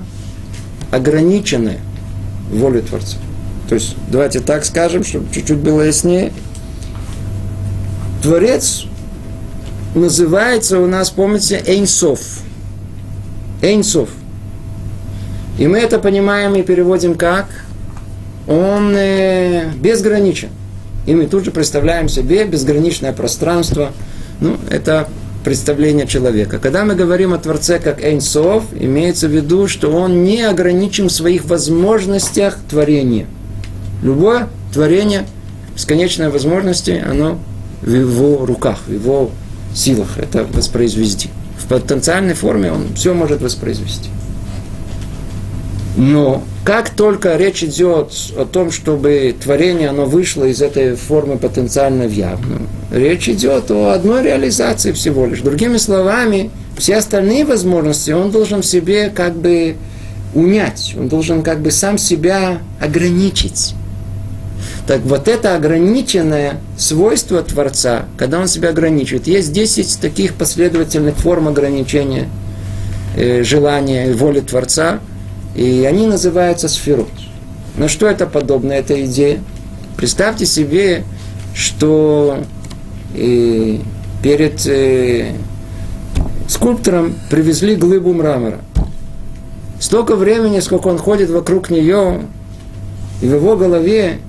[0.91, 1.79] ограниченное
[2.51, 3.17] волей Творца.
[3.69, 6.31] То есть, давайте так скажем, чтобы чуть-чуть было яснее.
[8.21, 8.85] Творец
[9.95, 12.19] называется у нас, помните, Эйнсов.
[13.61, 14.09] Эйнсов.
[15.57, 17.47] И мы это понимаем и переводим как?
[18.47, 20.49] Он э, безграничен.
[21.05, 23.91] И мы тут же представляем себе безграничное пространство.
[24.39, 25.07] Ну, это
[25.43, 26.57] представление человека.
[26.59, 31.11] Когда мы говорим о Творце как Эйнсов, имеется в виду, что он не ограничен в
[31.11, 33.27] своих возможностях творения.
[34.01, 35.25] Любое творение,
[35.75, 37.39] бесконечные возможности, оно
[37.81, 39.31] в его руках, в его
[39.73, 41.29] силах это воспроизвести.
[41.57, 44.09] В потенциальной форме он все может воспроизвести.
[45.95, 52.05] Но как только речь идет о том, чтобы творение оно вышло из этой формы потенциально
[52.05, 55.41] в явную, речь идет о одной реализации всего лишь.
[55.41, 59.75] Другими словами, все остальные возможности он должен в себе как бы
[60.33, 63.75] унять, он должен как бы сам себя ограничить.
[64.87, 71.47] Так вот это ограниченное свойство Творца, когда он себя ограничивает, есть 10 таких последовательных форм
[71.47, 72.27] ограничения
[73.15, 74.99] э, желания и воли Творца–
[75.55, 77.09] и они называются сферот.
[77.77, 79.39] Но что это подобно, эта идея?
[79.97, 81.03] Представьте себе,
[81.53, 82.39] что
[83.15, 83.77] э,
[84.21, 85.33] перед э,
[86.47, 88.61] скульптором привезли глыбу мрамора.
[89.79, 92.21] Столько времени, сколько он ходит вокруг нее,
[93.21, 94.19] и в его голове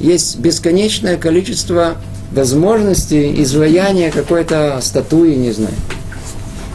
[0.00, 1.96] есть бесконечное количество
[2.32, 5.74] возможностей изваяния какой-то статуи, не знаю.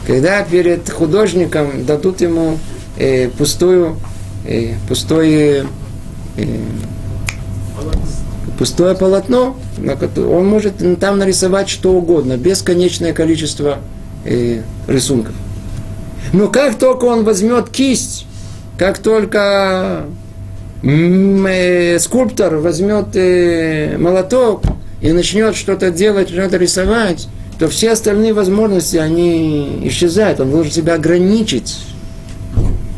[0.06, 2.58] Когда перед художником дадут ему
[2.96, 3.96] э, пустую,
[4.46, 5.66] э, пустое,
[6.36, 6.46] э,
[8.58, 9.56] пустое полотно,
[10.16, 13.78] он может там нарисовать что угодно, бесконечное количество
[14.24, 15.34] э, рисунков.
[16.32, 18.26] Но как только он возьмет кисть,
[18.78, 20.04] как только
[21.98, 24.62] скульптор возьмет э, молоток
[25.00, 30.38] и начнет что-то делать, что-то рисовать, то все остальные возможности, они исчезают.
[30.38, 31.76] Он должен себя ограничить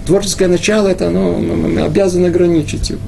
[0.06, 3.00] творческое начало, это оно, мы обязаны ограничить его.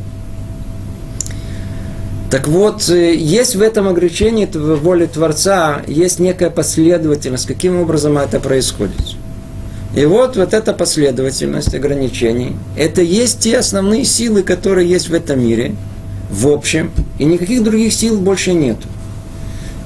[2.31, 8.41] Так вот, э, есть в этом ограничении воли Творца, есть некая последовательность, каким образом это
[8.41, 9.20] происходит.
[9.95, 15.45] И вот, вот эта последовательность ограничений, это есть те основные силы, которые есть в этом
[15.45, 15.75] мире,
[16.31, 18.87] в общем, и никаких других сил больше нету.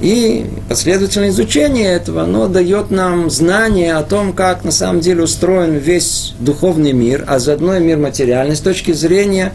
[0.03, 5.77] И последовательное изучение этого, оно дает нам знание о том, как на самом деле устроен
[5.77, 9.53] весь духовный мир, а заодно и мир материальный, с точки зрения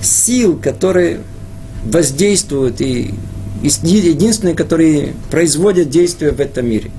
[0.00, 1.20] сил, которые
[1.84, 3.14] воздействуют и
[3.62, 6.92] единственные, которые производят действия в этом мире.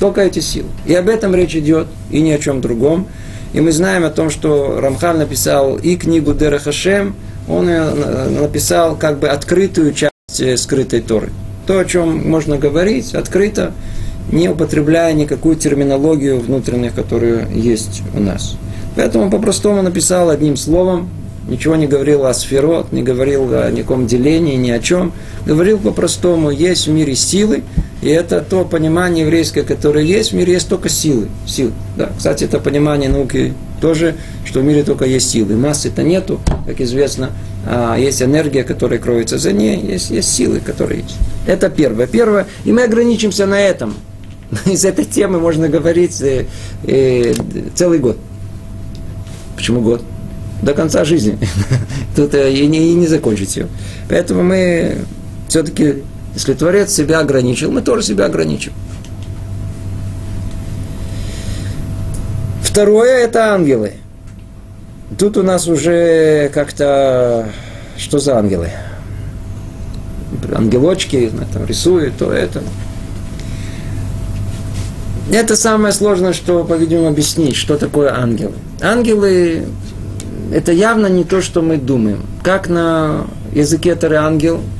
[0.00, 0.68] Только эти силы.
[0.86, 3.06] И об этом речь идет, и ни о чем другом.
[3.52, 7.14] И мы знаем о том, что Рамхаль написал и книгу Дера Хашем,
[7.48, 11.30] он написал как бы открытую часть э, скрытой Торы.
[11.66, 13.72] То, о чем можно говорить, открыто,
[14.32, 18.56] не употребляя никакую терминологию внутреннюю, которая есть у нас.
[18.96, 21.08] Поэтому по-простому написал одним словом,
[21.48, 25.12] ничего не говорил о сферот, не говорил о никаком делении, ни о чем.
[25.44, 27.62] Говорил по-простому, есть в мире силы,
[28.04, 31.28] и это то понимание еврейское, которое есть, в мире есть только силы.
[31.46, 31.72] силы.
[31.96, 32.10] Да.
[32.14, 34.14] Кстати, это понимание науки тоже,
[34.44, 35.56] что в мире только есть силы.
[35.56, 37.30] Массы-то нету, как известно,
[37.66, 41.16] а есть энергия, которая кроется за ней, есть, есть силы, которые есть.
[41.46, 42.06] Это первое.
[42.06, 43.94] Первое, и мы ограничимся на этом.
[44.66, 46.44] Из этой темы можно говорить э,
[46.82, 47.32] э,
[47.74, 48.18] целый год.
[49.56, 50.02] Почему год?
[50.60, 51.38] До конца жизни.
[52.16, 53.68] Тут э, и, не, и не закончить ее.
[54.10, 54.98] Поэтому мы
[55.48, 56.02] все-таки,
[56.34, 58.72] если Творец себя ограничил, мы тоже себя ограничим.
[62.62, 63.92] Второе– это ангелы.
[65.16, 67.48] Тут у нас уже как-то...
[67.96, 68.70] Что за ангелы?
[70.52, 72.60] Ангелочки, там рисуют, то это.
[75.32, 78.54] Это самое сложное, что, по-видимому, объяснить, что такое ангелы.
[78.82, 79.66] Ангелы–
[80.52, 82.22] это явно не то, что мы думаем.
[82.42, 84.60] Как на языке Тары ангел–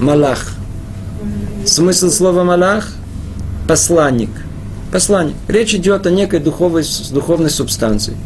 [0.00, 0.52] малах.
[1.64, 2.88] Смысл слова малах–
[3.68, 4.30] посланник.
[4.92, 5.34] Посланник.
[5.48, 8.16] Речь идет о некой духовной, духовной субстанции,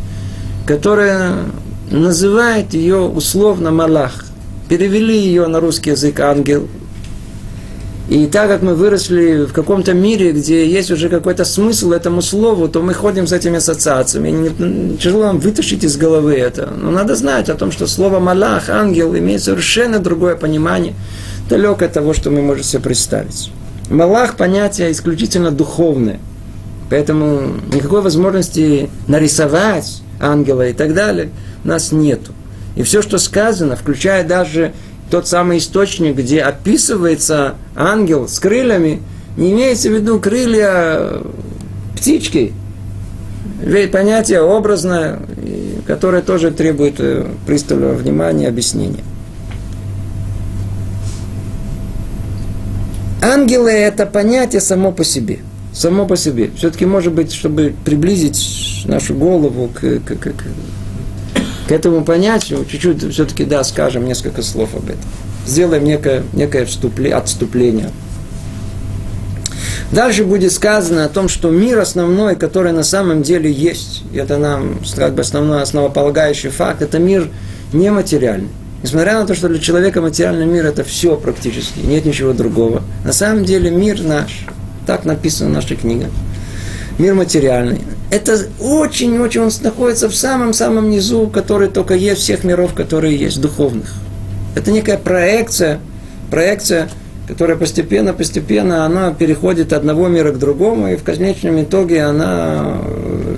[0.66, 1.35] которая
[1.90, 4.24] называет ее условно малах.
[4.68, 6.68] Перевели ее на русский язык ангел,
[8.08, 12.68] и так как мы выросли в каком-то мире, где есть уже какой-то смысл этому слову,
[12.68, 14.28] то мы ходим с этими ассоциациями.
[14.28, 16.68] Не, тяжело нам вытащить из головы это.
[16.76, 20.94] Но надо знать о том, что слово «малах», «ангел» имеет совершенно другое понимание,
[21.48, 23.50] далекое от того, что мы можем себе представить.
[23.90, 26.18] Малах– понятие исключительно духовное.
[26.90, 31.31] Поэтому никакой возможности нарисовать ангела и так далее
[31.64, 32.33] у нас нету.
[32.76, 34.72] И все, что сказано, включая даже
[35.11, 39.02] тот самый источник, где описывается ангел с крыльями,
[39.37, 41.20] не имеется в виду крылья
[41.96, 42.52] птички.
[43.61, 45.20] Ведь понятие образное,
[45.87, 49.05] которое тоже требует э, пристального внимания объяснения.
[53.33, 55.38] Ангелы– это понятие само по себе.
[55.73, 56.51] Само по себе.
[56.55, 60.35] Все-таки, может быть, чтобы приблизить нашу голову к, к, к,
[61.66, 65.01] к этому понятию, чуть-чуть все-таки, да, скажем несколько слов об этом.
[65.47, 67.90] Сделаем некое, некое вступление, отступление.
[69.92, 74.81] Дальше будет сказано о том, что мир основной, который на самом деле есть, это нам
[74.95, 77.31] как бы основной, основополагающий факт, это мир
[77.73, 78.51] нематериальный.
[78.83, 82.83] Несмотря на то, что для человека материальный мир это все практически, нет ничего другого.
[83.05, 84.45] На самом деле мир наш,
[84.87, 86.09] так написано в нашей книге,
[86.99, 93.16] мир материальный, это очень-очень, он находится в самом-самом низу, который только есть всех миров, которые
[93.16, 93.95] есть, духовных.
[94.57, 95.79] Это некая проекция,
[96.31, 96.88] проекция,
[97.29, 103.37] которая постепенно-постепенно, она переходит от одного мира к другому, и в конечном итоге она э,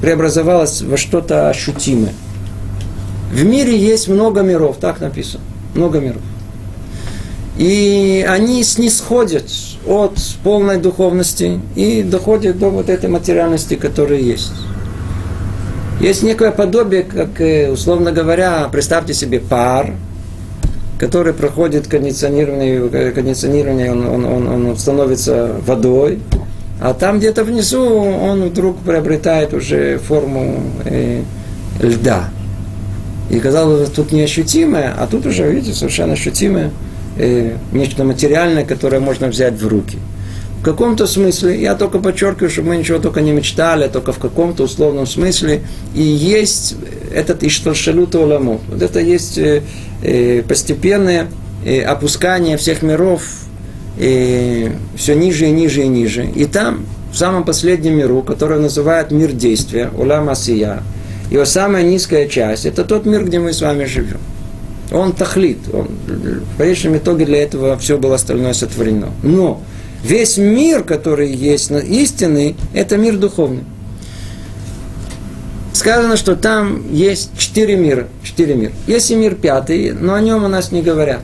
[0.00, 2.14] преобразовалась во что-то ощутимое.
[3.30, 5.42] В мире есть много миров, так написано,
[5.74, 6.22] много миров.
[7.56, 9.46] И они снисходят
[9.86, 14.52] от полной духовности и доходят до вот этой материальности, которая есть.
[16.00, 19.92] Есть некое подобие, как, э, условно говоря, представьте себе пар,
[20.98, 26.20] который проходит кондиционирование, э, кондиционирование он, он, он, он становится водой,
[26.80, 31.22] а там где-то внизу он вдруг приобретает уже форму э,
[31.80, 32.30] льда.
[33.30, 36.72] И казалось, тут неощутимое, а тут уже, видите, совершенно ощутимое
[37.16, 39.98] э, нечто материальное, которое можно взять в руки.
[40.60, 44.18] В каком-то смысле, я только подчеркиваю, чтобы мы ничего только не мечтали, а только в
[44.18, 45.62] каком-то условном смысле,
[45.94, 46.76] и есть
[47.14, 48.60] этот ишталшалут оламу.
[48.68, 49.62] Вот это есть э,
[50.02, 51.28] э, постепенное
[51.64, 53.22] э, опускание всех миров
[53.98, 56.26] э, все ниже и ниже и ниже.
[56.26, 60.82] И там, в самом последнем миру, который называют мир действия, улам асия,
[61.30, 64.18] его самая низкая часть, это тот мир, где мы с вами живем.
[64.92, 65.58] Он тахлит.
[65.72, 69.10] Он, в конечном итоге для этого все было остальное сотворено.
[69.22, 69.62] Но
[70.02, 73.62] весь мир, который есть истинный, это мир духовный.
[75.72, 78.08] Сказано, что там есть четыре мира.
[78.24, 78.72] Четыре мира.
[78.88, 81.22] Есть и мир пятый, но о нем у нас не говорят.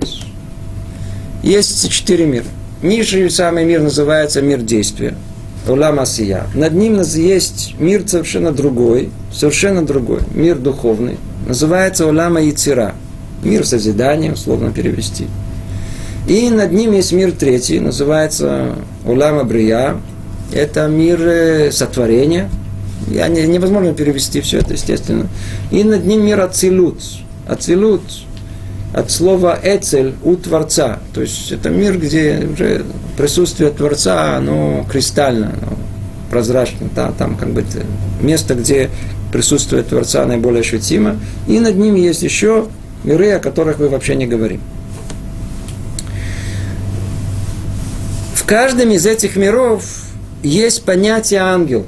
[1.42, 2.46] Есть четыре мира.
[2.82, 5.16] Нижний самый мир называется мир действия.
[5.68, 6.46] Улам Асия.
[6.54, 11.18] Над ним есть мир совершенно другой, совершенно другой, мир духовный.
[11.46, 12.94] Называется Улама Яцера
[13.42, 15.26] мир созидания, условно перевести.
[16.28, 19.96] И над ним есть мир третий, называется Улама Брия,
[20.52, 22.50] это мир э, сотворения.
[23.08, 25.28] Я не, невозможно перевести все это, естественно.
[25.70, 27.00] И над ним мир Ацилут.
[27.46, 28.02] Ацилут
[28.92, 31.00] от слова «эцель» у Творца.
[31.12, 32.84] То есть это мир, где уже
[33.16, 35.76] присутствие Творца, оно кристально, оно
[36.30, 36.88] прозрачно.
[36.94, 37.64] Да, там как бы
[38.20, 38.90] место, где
[39.32, 41.16] присутствие Творца наиболее ощутимо.
[41.46, 42.68] И над ним есть еще
[43.04, 44.60] миры, о которых мы вообще не говорим.
[48.34, 49.84] В каждом из этих миров
[50.42, 51.86] есть понятие ангел.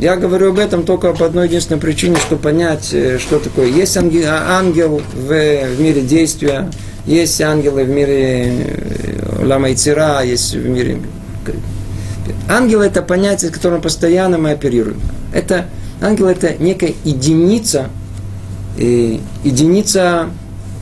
[0.00, 3.66] Я говорю об этом только по одной единственной причине, чтобы понять, э, что такое.
[3.66, 6.70] Есть ангел, а, ангел в, в мире действия,
[7.04, 11.02] есть ангелы в мире э, Лама и Цира, есть в мире...
[12.48, 15.02] Ангел– это понятие, с которым постоянно мы оперируем.
[15.34, 15.66] Это,
[16.00, 17.90] ангел– это некая единица,
[18.78, 20.30] э, единица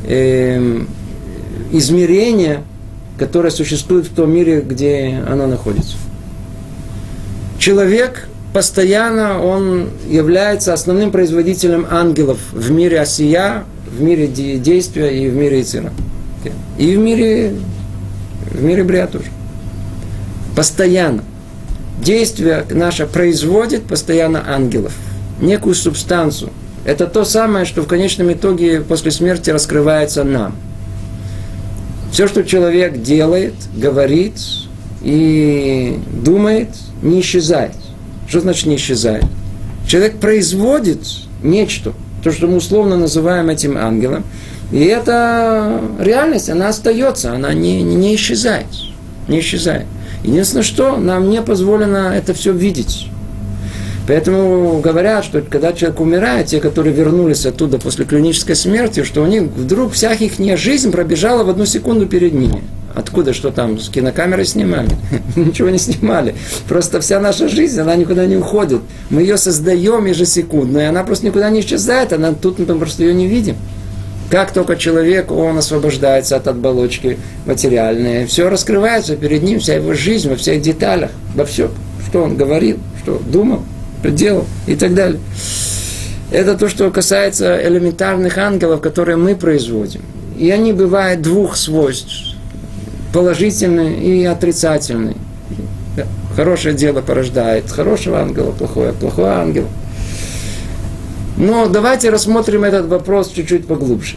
[0.07, 0.85] э,
[1.73, 2.63] измерения,
[3.19, 5.97] которая существует в том мире, где она находится.
[7.59, 8.29] Человек
[8.59, 15.61] постоянно он является основным производителем ангелов в мире осия, в мире действия и в мире
[15.63, 15.93] Ицира.
[16.77, 17.55] И в мире,
[18.51, 19.27] в мире Бриа тоже.
[20.57, 21.23] Постоянно.
[22.03, 24.93] Действие наше производит постоянно ангелов.
[25.41, 26.51] Некую субстанцию.
[26.85, 30.57] Это то самое, что в конечном итоге после смерти раскрывается нам.
[32.11, 34.35] Все, что человек делает, говорит
[35.01, 36.71] и думает,
[37.03, 37.71] не исчезает.
[38.29, 39.25] Что значит не исчезает?
[39.87, 41.01] Человек производит
[41.43, 44.25] нечто, то, что мы условно называем этим ангелом,
[44.71, 48.67] и эта реальность, она остается, она не, не исчезает.
[49.29, 49.87] Не исчезает.
[50.25, 53.07] Единственное, что нам не позволено это все видеть.
[54.07, 59.27] Поэтому говорят, что когда человек умирает, те, которые вернулись оттуда после клинической смерти, что у
[59.27, 62.63] них вдруг вся их жизнь пробежала в одну секунду перед ними.
[62.99, 64.91] Откуда, что там, с кинокамеры снимали?
[65.37, 66.35] Ничего не снимали.
[66.69, 68.81] Просто вся наша жизнь, она никуда не уходит.
[69.09, 73.15] Мы ее создаем ежесекундно, и она просто никуда не исчезает, она тут мы просто ее
[73.15, 73.55] не видим.
[74.33, 80.29] Как только человек, он освобождается от оболочки материальной, все раскрывается перед ним, вся его жизнь
[80.29, 81.71] во всех деталях, во всем,
[82.09, 83.63] что он говорил, что думал,
[84.03, 85.21] делал и так далее.
[86.33, 90.03] Это то, что касается элементарных ангелов, которые мы производим.
[90.37, 92.29] И они бывают двух свойств
[93.13, 95.17] положительный и отрицательный.
[96.37, 99.67] Хорошее дело порождает хорошего ангела, плохое, плохой ангел.
[101.37, 104.17] Но давайте рассмотрим этот вопрос чуть-чуть поглубже.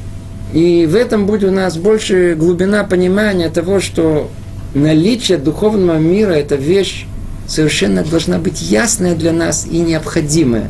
[0.54, 4.30] И в этом будет у нас больше глубина понимания того, что
[4.74, 7.06] наличие духовного мира– это вещь
[7.48, 10.70] совершенно должна быть ясная для нас и необходимая.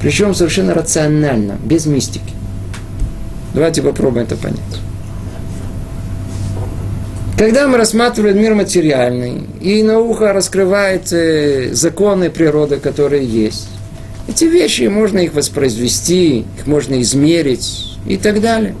[0.00, 2.34] Причем совершенно рационально, без мистики.
[3.54, 4.58] Давайте попробуем это понять.
[7.40, 13.66] Когда мы рассматриваем мир материальный, и наука раскрывает э, законы природы, которые есть,
[14.28, 18.74] эти вещи можно их воспроизвести, их можно измерить и так далее.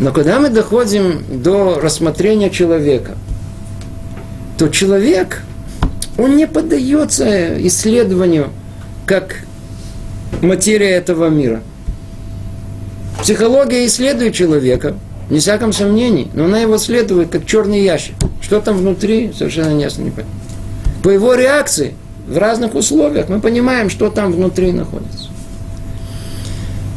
[0.00, 3.12] Но когда мы доходим до рассмотрения человека,
[4.58, 5.42] то человек,
[6.18, 8.50] он не поддается исследованию
[9.06, 9.44] как
[10.42, 11.62] материя этого мира.
[13.22, 14.96] Психология исследует человека–
[15.30, 18.14] не всяком сомнении, но она его следует как черный ящик.
[18.40, 20.34] Что там внутри, совершенно ясно не понятно.
[21.02, 21.94] По его реакции
[22.26, 25.28] в разных условиях мы понимаем, что там внутри находится.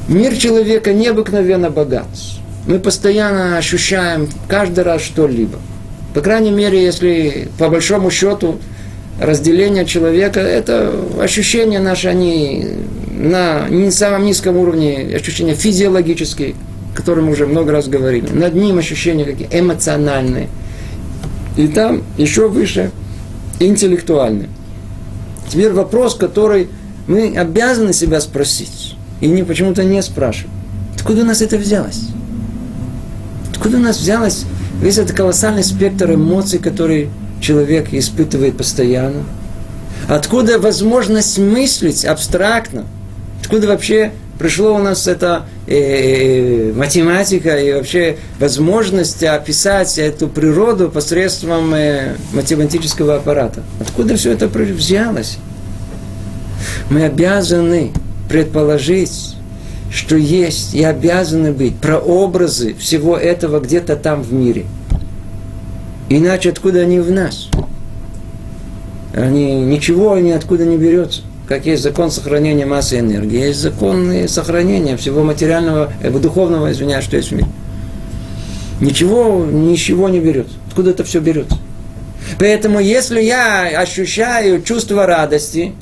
[0.08, 2.08] Мир человека необыкновенно богат.
[2.66, 5.60] Мы постоянно ощущаем каждый раз что-либо.
[6.14, 8.60] По крайней мере, если по большому счету
[9.20, 12.66] разделение человека, это ощущения наши, они
[13.12, 16.56] на не самом низком уровне, ощущения физиологические,
[16.98, 18.28] котором мы уже много раз говорили.
[18.30, 20.50] Над ним ощущения какие эмоциональные.
[21.56, 22.92] И там еще выше
[23.60, 24.50] интеллектуальные.
[25.48, 26.68] Теперь вопрос, который
[27.08, 28.96] мы обязаны себя спросить.
[29.22, 30.52] И не почему-то не спрашиваем.
[30.96, 32.02] Откуда у нас это взялось?
[33.52, 34.46] Откуда у нас взялось
[34.82, 37.10] весь этот колоссальный спектр эмоций, который
[37.42, 39.24] человек испытывает постоянно?
[40.08, 42.86] Откуда возможность мыслить абстрактно?
[43.42, 51.74] Откуда вообще пришло у нас это э, математика и вообще возможность описать эту природу посредством
[51.74, 53.64] э, математического аппарата.
[53.80, 55.38] Откуда все это взялось?
[56.90, 57.92] Мы обязаны
[58.30, 59.36] предположить,
[59.92, 64.66] что есть и обязаны быть прообразы всего этого где-то там в мире.
[66.10, 67.50] Иначе откуда они в нас?
[69.14, 75.24] Они, ничего ниоткуда не берется как есть закон сохранения массы энергии, есть закон сохранения всего
[75.24, 77.48] материального, э, духовного, извиняюсь, что есть в мире.
[78.82, 80.54] Ничего, ничего не берется.
[80.68, 81.58] Откуда это все берется?
[82.38, 85.74] Поэтому, если я ощущаю чувство радости,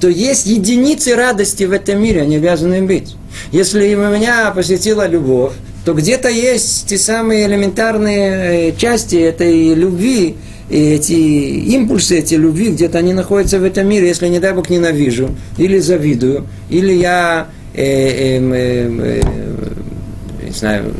[0.00, 3.14] то есть единицы радости в этом мире, они обязаны быть.
[3.52, 5.52] Если меня посетила любовь,
[5.84, 10.36] то где-то есть те самые элементарные э, части этой любви,
[10.70, 15.30] эти импульсы, эти любви, где-то они находятся в этом мире, если, не дай Бог, ненавижу,
[15.58, 20.94] или завидую, или я, э, э, э, э, не знаю,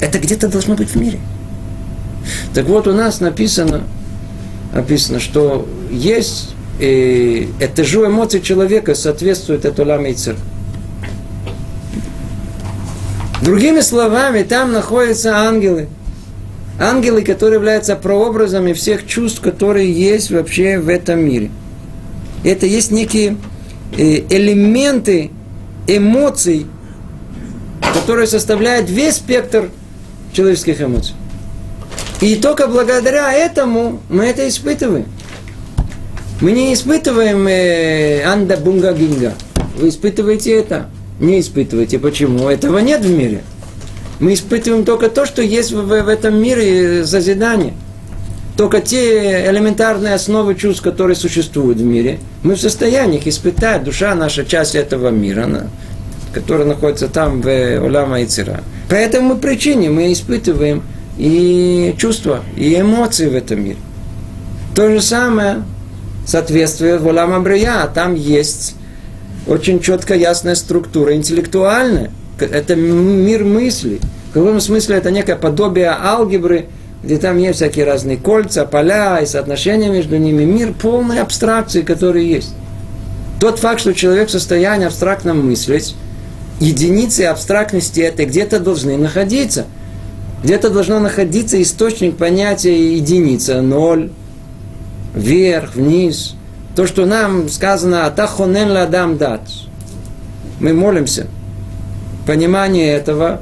[0.00, 1.18] это где-то должно быть в мире.
[2.54, 3.82] Так вот, у нас написано,
[4.74, 10.36] написано, что есть э, этажу эмоций человека соответствует эту Мейцер.
[13.42, 15.88] Другими словами, там находятся ангелы.
[16.78, 21.50] Ангелы, которые являются прообразами всех чувств, которые есть вообще в этом мире.
[22.44, 23.36] Это есть некие
[23.96, 25.30] э, элементы
[25.88, 26.66] эмоций,
[27.94, 29.70] которые составляют весь спектр
[30.32, 31.14] человеческих эмоций.
[32.20, 35.06] И только благодаря этому мы это испытываем.
[36.40, 39.34] Мы не испытываем э, анда бунга гинга.
[39.76, 40.88] Вы испытываете это?
[41.18, 41.98] Не испытываете.
[41.98, 42.48] Почему?
[42.48, 43.42] Этого нет в мире.
[44.20, 47.74] Мы испытываем только то, что есть в, в этом мире созидание.
[48.56, 53.84] Только те элементарные основы чувств, которые существуют в мире, мы в состоянии их испытать.
[53.84, 55.68] Душа наша часть этого мира, она,
[56.32, 58.62] которая находится там в Оляма и Цира.
[58.88, 60.82] По этому причине мы испытываем
[61.18, 63.76] и чувства, и эмоции в этом мире.
[64.74, 65.62] То же самое
[66.26, 67.86] соответствует Волама Брия.
[67.94, 68.74] Там есть
[69.46, 72.10] очень четко ясная структура интеллектуальная.
[72.40, 74.00] Это мир мысли.
[74.30, 76.66] В каком смысле это некое подобие алгебры,
[77.02, 80.44] где там есть всякие разные кольца, поля и соотношения между ними.
[80.44, 82.54] Мир полной абстракции, которые есть.
[83.40, 85.94] Тот факт, что человек в состоянии абстрактно мыслить,
[86.60, 89.66] единицы абстрактности этой где-то должны находиться–
[90.42, 94.10] где-то должно находиться источник понятия единица, ноль,
[95.14, 96.34] вверх, вниз.
[96.76, 99.42] То, что нам сказано «Атахонен ладам дат».
[100.60, 101.26] Мы молимся.
[102.28, 103.40] Понимание этого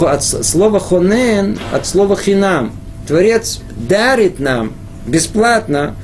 [0.00, 2.72] от слова «хонен», от слова «хинам».
[3.06, 4.72] Творец дарит нам
[5.06, 5.94] бесплатно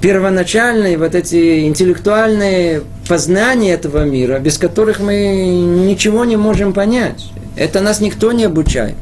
[0.00, 5.48] первоначальные вот эти интеллектуальные познания этого мира, без которых мы
[5.86, 7.26] ничего не можем понять.
[7.56, 8.94] Это нас никто не обучает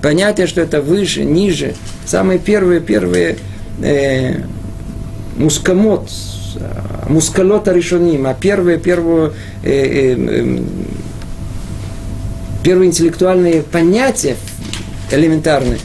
[0.00, 3.36] понятие, что это выше, ниже, самые первые, первые
[3.82, 4.42] э,
[5.36, 6.08] мускамот,
[7.08, 8.80] мускалота решоним, а первые, э,
[9.64, 10.58] э, э,
[12.66, 14.34] первые интеллектуальные понятия
[15.12, 15.78] элементарные,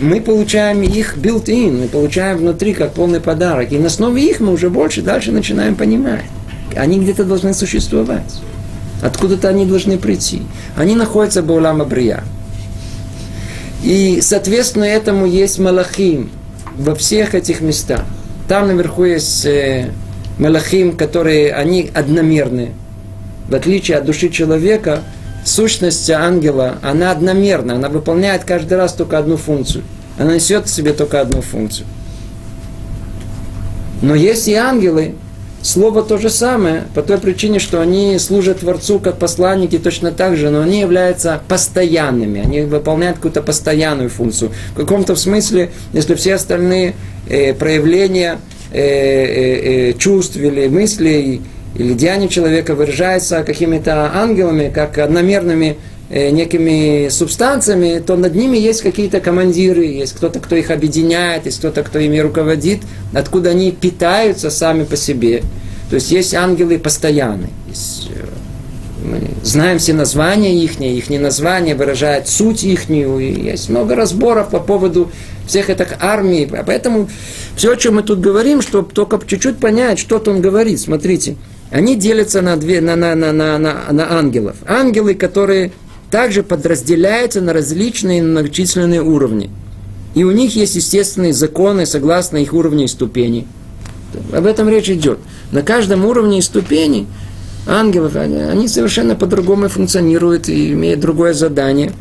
[0.00, 3.70] мы получаем их built-in, мы получаем внутри как полный подарок.
[3.70, 6.24] И на основе их мы уже больше дальше начинаем понимать.
[6.74, 8.40] Они где-то должны существовать.
[9.00, 10.42] Откуда-то они должны прийти.
[10.76, 12.24] Они находятся в Баулама Брия.
[13.84, 16.30] И, соответственно, этому есть Малахим
[16.76, 18.02] во всех этих местах.
[18.48, 19.90] Там наверху есть э,
[20.38, 22.72] Малахим, которые, они одномерные.
[23.48, 25.04] В отличие от души человека,
[25.44, 29.84] сущность ангела, она одномерна, она выполняет каждый раз только одну функцию.
[30.18, 31.86] Она несет в себе только одну функцию.
[34.02, 35.14] Но есть и ангелы,
[35.64, 40.36] Слово то же самое, по той причине, что они служат Творцу как посланники точно так
[40.36, 44.50] же, но они являются постоянными, они выполняют какую-то постоянную функцию.
[44.74, 46.94] В каком-то смысле, если все остальные
[47.30, 48.40] э, проявления
[48.72, 51.40] э, э, э, чувств или мыслей
[51.74, 55.76] или деяний человека выражаются какими-то ангелами, как одномерными
[56.10, 61.58] Э, некими субстанциями, то над ними есть какие-то командиры, есть кто-то, кто их объединяет, есть
[61.58, 62.82] кто-то, кто ими руководит,
[63.14, 65.42] откуда они питаются сами по себе.
[65.88, 67.48] То есть есть ангелы постоянные.
[67.48, 68.26] Э,
[69.02, 74.60] мы знаем все названия их, их названия выражают суть их, и есть много разборов по
[74.60, 75.10] поводу
[75.46, 76.46] всех этих армий.
[76.66, 77.08] Поэтому
[77.56, 80.80] все, о чем мы тут говорим, чтобы только чуть-чуть понять, что-то он говорит.
[80.80, 81.36] Смотрите,
[81.70, 84.56] они делятся на, две, на, на, на, на, на, на ангелов.
[84.66, 85.72] Ангелы, которые
[86.10, 89.50] также подразделяются на различные многочисленные уровни.
[90.14, 93.46] И у них есть естественные законы согласно их уровню и ступени.
[94.32, 95.18] Об этом речь идет.
[95.50, 97.06] На каждом уровне и ступени
[97.66, 101.92] ангелов, они, они совершенно по-другому функционируют и имеют другое задание.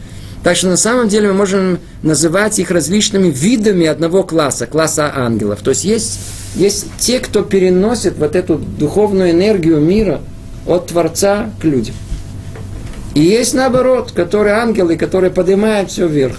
[0.44, 5.62] Так что на самом деле мы можем называть их различными видами одного класса, класса ангелов.
[5.62, 6.20] То есть есть,
[6.56, 10.20] есть те, кто переносит вот эту духовную энергию мира
[10.68, 11.96] от Творца к людям.
[13.16, 16.36] И есть наоборот, которые ангелы, которые поднимают все вверх.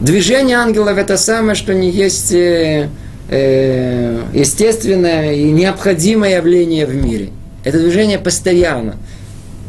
[0.00, 2.90] Движение ангелов это самое, что не есть э,
[3.30, 7.30] э, естественное и необходимое явление в мире.
[7.64, 8.96] Это движение постоянно.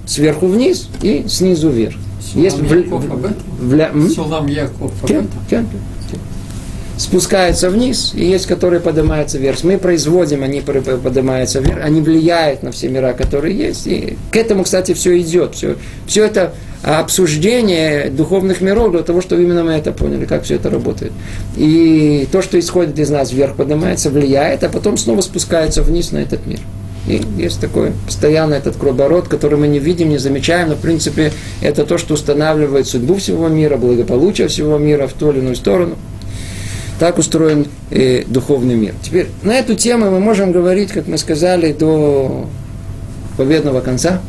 [0.05, 1.95] Сверху вниз и снизу вверх.
[2.36, 2.63] Есть в?
[2.63, 4.91] В, в, Сулам Яков
[6.97, 9.63] спускаются вниз, и есть, которые поднимаются вверх.
[9.63, 13.88] Мы производим, они поднимаются вверх, они влияют на все мира, которые есть.
[13.88, 15.55] И к этому, кстати, все идет.
[15.55, 15.75] Все,
[16.07, 16.53] все это
[16.84, 21.11] обсуждение духовных миров для того, чтобы именно мы это поняли, как все это работает.
[21.55, 26.17] И то, что исходит из нас вверх, поднимается, влияет, а потом снова спускается вниз на
[26.17, 26.59] этот мир.
[27.08, 31.32] И есть такой постоянный этот круговорот, который мы не видим, не замечаем, но в принципе
[31.62, 35.95] это то, что устанавливает судьбу всего мира, благополучие всего мира в ту или иную сторону.
[36.99, 38.93] Так устроен э, духовный мир.
[39.01, 42.49] Теперь на эту тему мы можем говорить, как мы сказали, до
[43.38, 44.22] победного конца.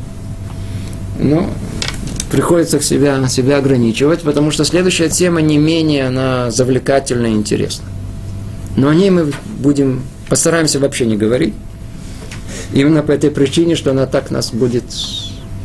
[1.18, 1.49] Но
[2.31, 7.87] приходится себя, себя ограничивать, потому что следующая тема не менее она завлекательна и интересна.
[8.76, 11.55] Но о ней мы будем, постараемся вообще не говорить.
[12.73, 14.85] Именно по этой причине, что она так нас будет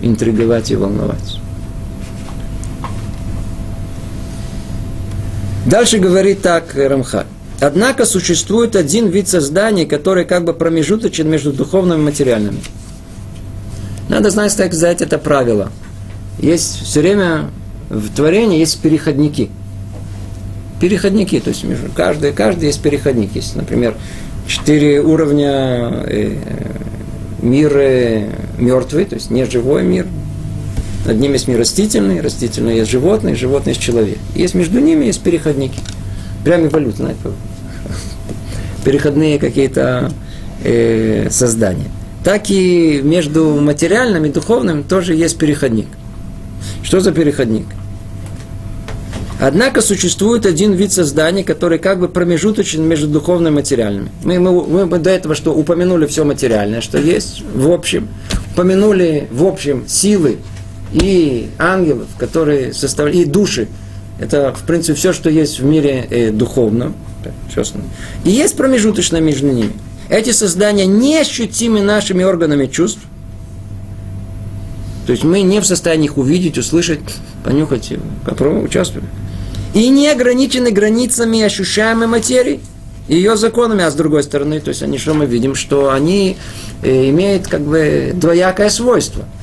[0.02, 1.40] интриговать и волновать.
[5.66, 7.26] Дальше говорит так Рамха.
[7.62, 12.58] Однако существует один вид создания, который как бы промежуточен между духовным и материальным.
[14.10, 15.72] Надо знать, как сказать это правило.
[16.40, 17.50] Есть все время
[17.90, 19.50] в творении есть переходники.
[20.82, 23.34] Переходники, то есть между каждый, каждый есть переходник.
[23.34, 23.96] Есть, например,
[24.46, 26.36] четыре уровня э,
[27.44, 27.72] мир
[28.58, 30.08] мертвый, то есть не живой мир,
[31.06, 34.18] над ними есть мир растительный, растительный есть животный, животный есть человек.
[34.36, 35.80] Есть между ними есть переходники.
[36.46, 37.20] Прям эволюция, знаете,
[38.86, 40.14] переходные какие-то
[40.64, 41.92] э, создания.
[42.24, 45.88] Так и между материальным и духовным тоже есть переходник.
[46.84, 47.66] Что за переходник?
[49.46, 54.08] Однако существует один вид создания, который как бы промежуточен между духовным и материальным.
[54.24, 58.08] Мы, мы, мы до этого что упомянули все материальное, что есть в общем.
[58.54, 60.38] Упомянули в общем силы
[60.94, 63.68] и ангелов, которые составляют, и души.
[64.18, 66.96] Это, в принципе, все, что есть в мире э, духовном.
[68.24, 69.74] И есть промежуточное между ними.
[70.08, 73.02] Эти создания не ощутимы нашими органами чувств.
[75.06, 77.02] То есть мы не в состоянии их увидеть, услышать,
[77.44, 77.92] понюхать,
[78.24, 79.10] попробовать, участвовать.
[79.74, 82.60] И не ограничены границами ощущаемой материи,
[83.08, 86.38] ее законами, а с другой стороны, то есть они что мы видим, что они
[86.82, 89.26] э, имеют как бы двоякое свойство–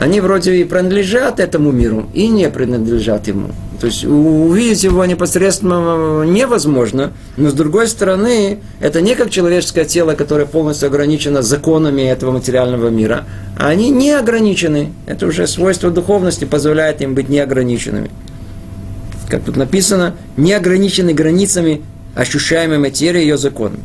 [0.00, 3.48] они вроде и принадлежат этому миру, и не принадлежат ему.
[3.80, 10.14] То есть увидеть его непосредственно невозможно, но с другой стороны, это не как человеческое тело,
[10.14, 13.24] которое полностью ограничено законами этого материального мира,
[13.58, 14.92] они не ограничены.
[15.06, 18.10] Это уже свойство духовности позволяет им быть неограниченными.
[19.30, 21.82] Как тут написано, не ограничены границами
[22.16, 23.84] ощущаемой материи ее законами.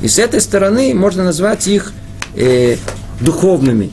[0.00, 1.92] И с этой стороны можно назвать их
[2.34, 2.76] э,
[3.20, 3.90] духовными.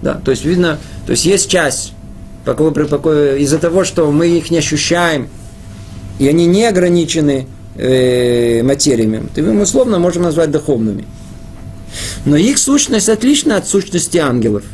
[0.00, 1.92] Да, то есть видно, то есть есть часть,
[2.46, 5.28] из-за того, что мы их не ощущаем,
[6.18, 7.46] и они не ограничены
[7.76, 11.04] э, материями, то мы условно можем назвать духовными.
[12.24, 14.64] Но их сущность отлична от сущности ангелов.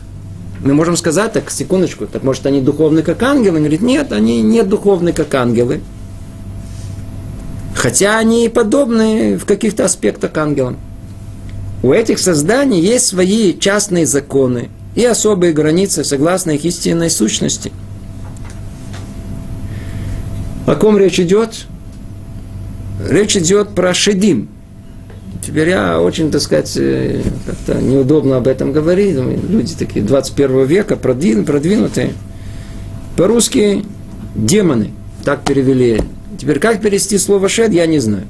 [0.65, 3.57] Мы можем сказать, так, секундочку, так может они духовны как ангелы?
[3.57, 5.83] Он говорит, нет, они не духовны как ангелы.
[7.75, 10.79] Хотя они подобны в каких-то аспектах ангелам.
[11.83, 17.71] У этих созданий есть свои частные законы, и особые границы согласно их истинной сущности.
[20.67, 21.67] О ком речь идет?
[23.07, 24.49] Речь идет про шедим.
[25.45, 29.17] Теперь я очень, так сказать, э, как-то неудобно об этом говорить.
[29.49, 32.13] Люди такие 21 века, продвинутые.
[33.17, 33.85] По-русски
[34.35, 34.91] демоны.
[35.25, 36.01] Так перевели.
[36.39, 38.27] Теперь как перевести слово шед, я не знаю.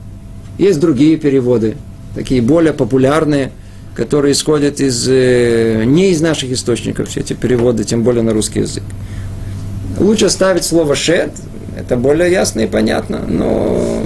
[0.59, 1.77] Есть другие переводы,
[2.15, 3.51] такие более популярные–
[3.95, 8.61] которые исходят из, э, не из наших источников, все эти переводы, тем более на русский
[8.61, 8.83] язык.
[9.99, 11.31] Лучше ставить слово «шед»,
[11.79, 14.03] это более ясно и понятно, но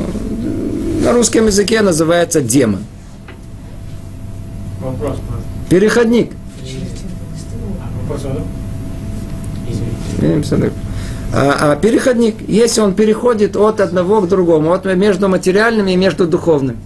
[1.02, 2.80] на русском языке называется демон.
[4.88, 5.18] Вопрос.
[5.68, 6.32] Переходник.
[11.30, 16.26] А, а переходник, если он переходит от одного к другому, от между материальным и между
[16.26, 16.78] духовным.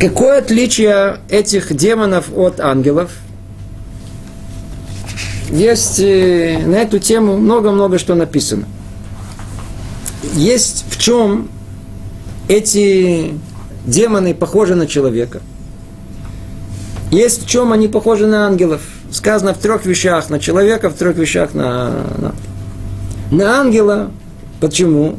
[0.00, 3.12] Какое отличие этих демонов от ангелов?
[5.50, 8.64] Есть э, на эту тему много-много что написано.
[10.34, 11.48] Есть в чем
[12.48, 13.34] эти
[13.84, 15.40] демоны похожи на человека.
[17.10, 18.82] Есть в чем они похожи на ангелов.
[19.10, 22.34] Сказано в трех вещах на человека, в трех вещах на, на,
[23.30, 24.10] на ангела.
[24.60, 25.16] Почему?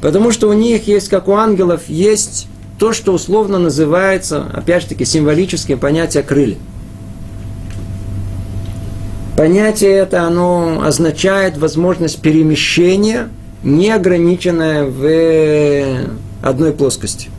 [0.00, 2.48] Потому что у них есть, как у ангелов, есть
[2.78, 6.56] то, что условно называется, опять же таки, символическое понятие крылья.
[9.36, 13.28] Понятие это, оно означает возможность перемещения
[13.62, 16.08] не ограниченная в
[16.42, 17.30] одной плоскости.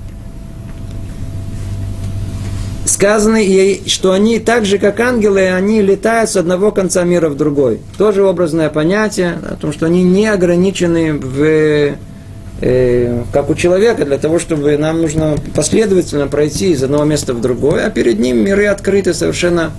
[2.98, 3.38] Сказано,
[3.86, 7.80] что они так же, как ангелы, они летают с одного конца мира в другой.
[7.96, 11.96] Тоже образное понятие о том, что они не ограничены в
[12.60, 17.40] э, как у человека, для того, чтобы нам нужно последовательно пройти из одного места в
[17.40, 19.74] другое, а перед ним миры открыты совершенно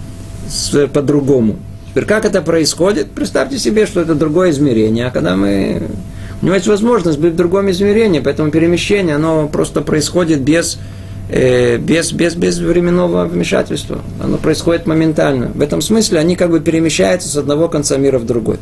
[0.93, 1.57] по-другому.
[1.91, 3.11] Теперь как это происходит?
[3.11, 5.83] Представьте себе, что это другое измерение, а когда мы...
[6.41, 10.79] У него есть возможность быть в другом измерении, поэтому перемещение, оно просто происходит без,
[11.29, 14.01] без, без, без временного вмешательства.
[14.23, 15.53] Оно происходит моментально.
[15.55, 18.59] В этом смысле они как бы перемещаются с одного конца мира в другой.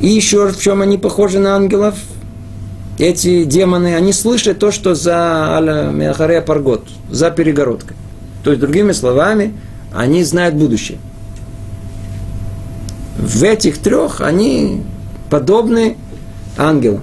[0.00, 1.94] И еще в чем они похожи на ангелов?
[2.98, 7.96] Эти демоны, они слышат то, что за аля Паргот, за перегородкой.
[8.44, 9.54] То есть, другими словами,
[9.92, 10.98] они знают будущее
[13.20, 14.82] в этих трех они
[15.28, 15.96] подобны
[16.56, 17.02] ангелам,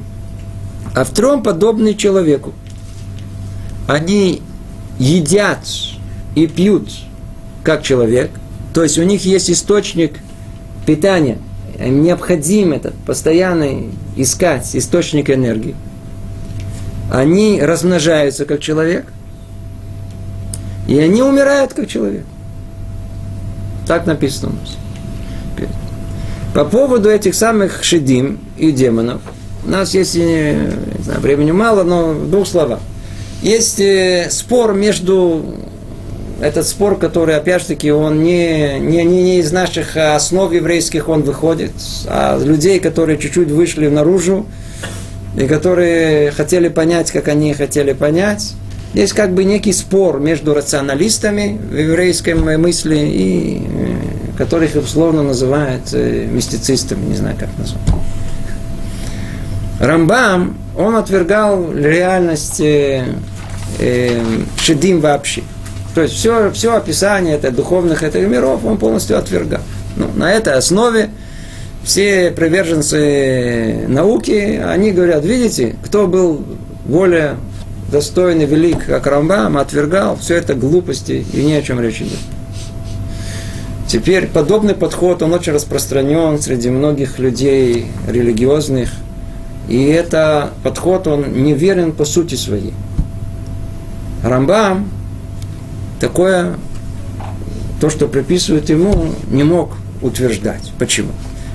[0.95, 2.53] а в трем подобны человеку.
[3.88, 4.41] Они
[4.99, 5.59] едят
[6.35, 6.89] и пьют
[7.63, 8.31] как человек,
[8.73, 10.19] то есть у них есть источник
[10.85, 11.38] питания,
[11.79, 13.83] им необходим этот постоянно
[14.15, 15.75] искать источник энергии.
[17.11, 19.05] Они размножаются как человек,
[20.88, 22.25] и они умирают как человек.
[23.88, 24.77] Так написано у нас.
[26.53, 29.21] По поводу этих самых шедим и демонов,
[29.65, 30.71] у нас есть, не
[31.03, 32.79] знаю, времени мало, но двух словах.
[33.47, 35.41] Есть э, спор между
[36.41, 41.07] этот спор, который, опять же таки, он не, не, не, не из наших основ еврейских
[41.07, 41.71] он выходит,
[42.07, 44.45] а людей, которые чуть-чуть вышли наружу,
[45.37, 48.53] и которые хотели понять, как они хотели понять.
[48.93, 55.93] Есть как бы некий спор между рационалистами в еврейской мысли и э, которых условно называют
[55.93, 57.81] э, мистицистами, не знаю как назвать.
[59.79, 62.61] Рамбам, он отвергал реальность
[63.80, 64.21] э,
[64.59, 65.43] шедим вообще.
[65.95, 69.61] То есть все, все описание это, духовных этих миров он полностью отвергал.
[69.95, 71.09] Ну, на этой основе
[71.84, 76.43] все приверженцы науки, они говорят, видите, кто был
[76.86, 77.38] более
[77.91, 82.19] достойный, велик, как Рамбам, отвергал, все это глупости и ни о чем речи нет.
[83.88, 88.89] Теперь подобный подход, он очень распространен среди многих людей религиозных.
[89.69, 92.73] И это подход, он неверен по сути своей.
[94.30, 94.89] Рамбам
[95.99, 96.55] такое,
[97.80, 99.71] то, что приписывают ему, не мог
[100.01, 100.71] утверждать.
[100.78, 101.11] Почему?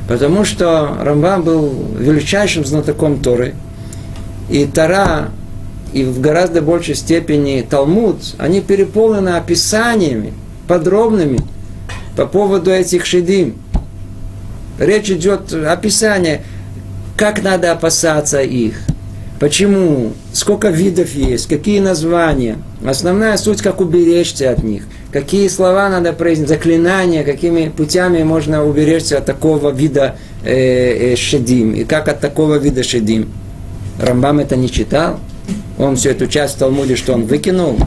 [0.08, 3.54] Потому что Рамбам был величайшим знатоком Торы.
[4.50, 5.30] И Тора,
[5.92, 10.34] и в гораздо большей степени Талмуд, они переполнены описаниями
[10.66, 11.38] подробными–
[12.16, 13.56] по поводу этих шедим.
[14.78, 16.42] Речь идет описание,
[17.16, 18.80] как надо опасаться их,
[19.42, 22.58] почему, сколько видов есть, какие названия.
[22.86, 29.18] Основная суть, как уберечься от них, какие слова надо произнести, заклинания, какими путями можно уберечься
[29.18, 30.14] от такого вида
[30.44, 33.32] э, э, шедим, и как от такого вида шедим.
[34.00, 35.18] Рамбам это не читал,
[35.76, 37.78] он всю эту часть в Талмуде, что он выкинул,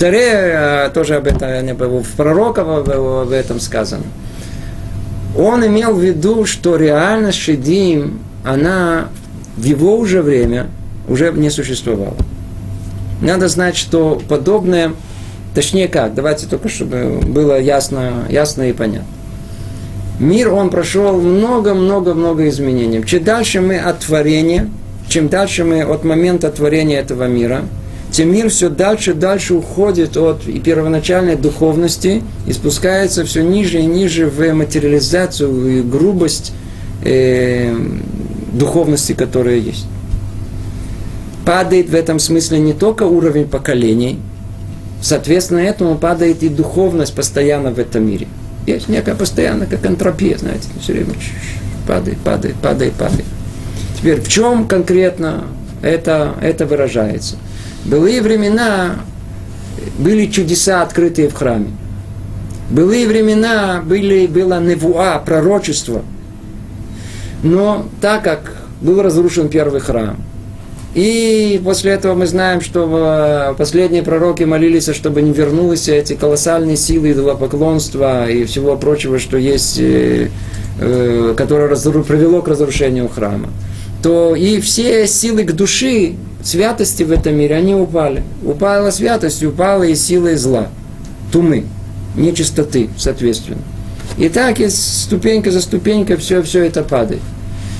[0.00, 4.04] Таре тоже об этом, в пророков об этом сказано.
[5.36, 9.08] Он имел в виду, что реальность Шедим, она
[9.60, 10.68] в его уже время
[11.08, 12.16] уже не существовала.
[13.20, 14.92] Надо знать, что подобное,
[15.54, 19.06] точнее как, давайте только, чтобы было ясно, ясно и понятно.
[20.18, 23.04] Мир, он прошел много-много-много изменений.
[23.06, 24.68] Чем дальше мы от творения,
[25.08, 27.62] чем дальше мы от момента творения этого мира–
[28.10, 34.26] тем мир все дальше дальше уходит от первоначальной духовности и спускается все ниже и ниже
[34.26, 36.52] в материализацию и грубость
[37.04, 37.72] э,
[38.52, 39.86] духовности, которая есть.
[41.44, 44.20] Падает в этом смысле не только уровень поколений,
[45.02, 48.28] соответственно этому падает и духовность постоянно в этом мире.
[48.66, 51.14] Есть некая постоянная, как антропия, знаете, все время
[51.86, 53.24] падает, падает, падает, падает.
[53.96, 55.44] Теперь в чем конкретно
[55.82, 57.36] это, это выражается–
[57.84, 58.96] былые времена
[59.98, 61.68] были чудеса, открытые в храме.
[62.70, 66.02] Былые времена были, было невуа, пророчество.
[67.42, 70.16] Но так как был разрушен первый храм,
[70.94, 77.12] и после этого мы знаем, что последние пророки молились, чтобы не вернулись эти колоссальные силы
[77.12, 80.30] идолопоклонства и всего прочего, что есть, э,
[80.80, 81.68] э, которое
[82.02, 83.50] привело к разрушению храма.
[84.02, 88.24] То и все силы к души святости в этом мире, они упали.
[88.42, 90.68] Упала святость, упала и сила зла,
[91.30, 91.66] тумы,
[92.16, 93.58] нечистоты, соответственно.
[94.20, 97.22] И так, и ступенька за ступенькой все, все это падает.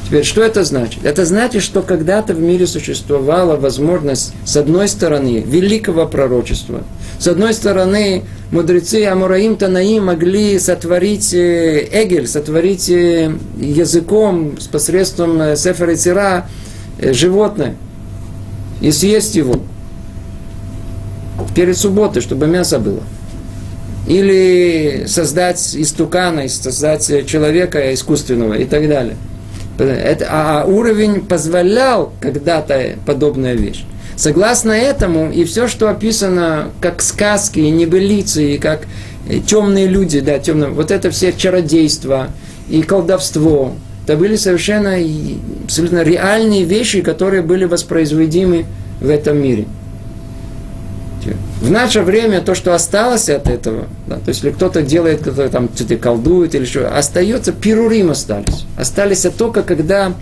[0.06, 1.04] Теперь, что это значит?
[1.04, 6.82] Это значит, что когда-то в мире существовала возможность, с одной стороны, великого пророчества,
[7.18, 15.40] с одной стороны, мудрецы Амураим Танаим могли сотворить э, Эгель, сотворить э, языком с посредством
[15.42, 16.48] э, Сефера Тира
[16.98, 17.76] животное
[18.80, 19.60] и съесть его
[21.54, 23.02] перед субботой, чтобы мясо было.
[24.10, 29.16] Или создать из тукана, создать человека искусственного и так далее–
[29.84, 33.84] это, а уровень позволял когда-то подобная вещь.
[34.16, 38.82] Согласно этому, и все, что описано как сказки, и небылицы, и как
[39.46, 42.28] темные люди, да, темные, вот это все чародейство
[42.68, 44.96] и колдовство, это были совершенно
[45.64, 48.66] абсолютно реальные вещи, которые были воспроизводимы
[49.00, 49.66] в этом мире.
[51.60, 55.48] В наше время то, что осталось от этого, да, то есть если кто-то делает, кто-то
[55.48, 58.64] там что-то колдует или что, остается, пирурим остались.
[58.76, 60.12] Остались только когда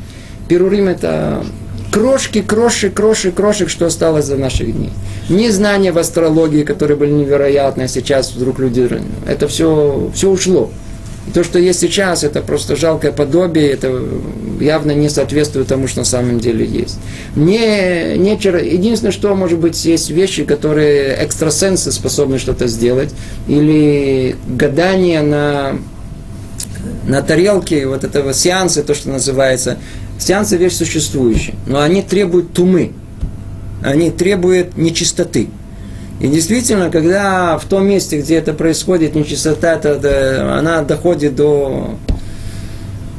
[0.49, 1.45] пирурим это
[1.93, 4.93] крошки, крошек, крошек, крошек, что осталось за наших дней.
[5.29, 8.89] Не знания в астрологии, которые были невероятные, а сейчас вдруг люди,
[9.27, 10.71] это все, все ушло.
[11.29, 14.03] И то, что есть сейчас, это просто жалкое подобие, это
[14.61, 16.97] явно не соответствует тому, что на самом деле есть.
[17.37, 23.11] Не, не, единственное, что, может быть, есть вещи, которые экстрасенсы способны что-то сделать,
[23.47, 25.77] или гадание на,
[27.07, 29.77] на тарелке вот этого сеанса, то, что называется,
[30.19, 32.93] сеансы вещь существующая, но они требуют тумы,
[33.83, 35.49] они требуют нечистоты.
[36.21, 41.95] И действительно, когда в том месте, где это происходит, нечистота, это, она доходит до...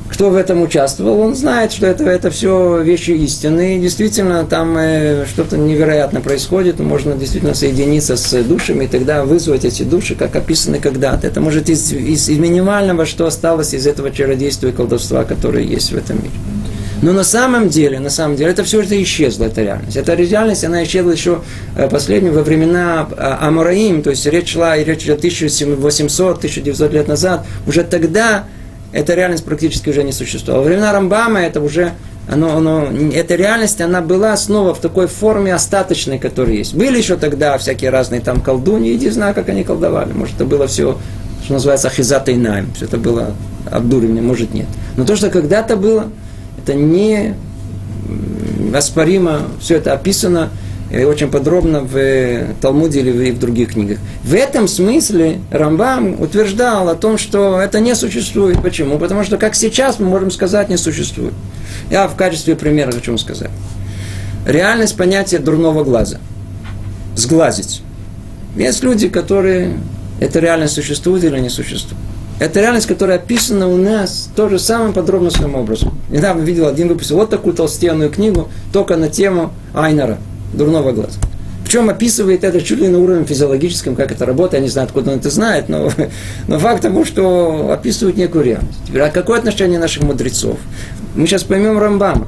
[0.10, 3.78] Кто в этом участвовал, он знает, что это, это все вещи истинные.
[3.78, 6.80] И действительно, там э, что-то невероятно происходит.
[6.80, 11.26] Можно действительно соединиться с душами и тогда вызвать эти души, как описаны когда-то.
[11.26, 15.94] Это может из, из, из минимального, что осталось из этого чародейства и колдовства, которое есть
[15.94, 16.59] в этом мире.
[17.02, 19.96] Но на самом деле, на самом деле, это все это исчезло, эта реальность.
[19.96, 21.42] Эта реальность, она исчезла еще
[21.76, 27.08] э, последнюю во времена э, Амураим, то есть речь шла, и речь идет 1800-1900 лет
[27.08, 27.46] назад.
[27.66, 28.46] Уже тогда
[28.92, 30.64] эта реальность практически уже не существовала.
[30.64, 31.94] Во времена Рамбама это уже
[32.28, 36.76] оно, оно, эта реальность, она была снова в такой форме остаточной, которая есть.
[36.76, 40.14] Были еще тогда всякие разные там колдуни, иди знаю, как они колдовали.
[40.14, 40.98] Может, это было все,
[41.44, 42.72] что называется, ахизата и найм.
[42.76, 43.34] Все это было
[43.72, 44.68] обдуривание, может, нет.
[44.96, 46.10] Но то, что когда-то было,
[46.70, 47.34] это не
[48.76, 50.50] оспоримо, все это описано
[50.92, 53.98] и очень подробно в Талмуде или в других книгах.
[54.24, 58.62] В этом смысле Рамбам утверждал о том, что это не существует.
[58.62, 58.98] Почему?
[58.98, 61.34] Потому что, как сейчас мы можем сказать, не существует.
[61.92, 63.52] Я в качестве примера хочу вам сказать.
[64.46, 66.18] Реальность понятия дурного глаза.
[67.16, 67.82] Сглазить.
[68.56, 69.78] Есть люди, которые
[70.20, 72.02] это реальность существует или не существует.
[72.40, 75.94] Это реальность, которая описана у нас тоже самым подробным образом.
[76.10, 80.20] Недавно видел один выпуск вот такую толстенную книгу, только на тему Айнера,
[80.54, 81.20] дурного глаза.
[81.66, 85.12] Причем описывает это чуть ли на уровне физиологическом, как это работает, я не знаю, откуда
[85.12, 85.92] он это знает, но,
[86.48, 88.80] но факт того, что описывает некую реальность.
[88.88, 90.58] Теперь, а какое отношение наших мудрецов?
[91.16, 92.28] Мы сейчас поймем Рамбама.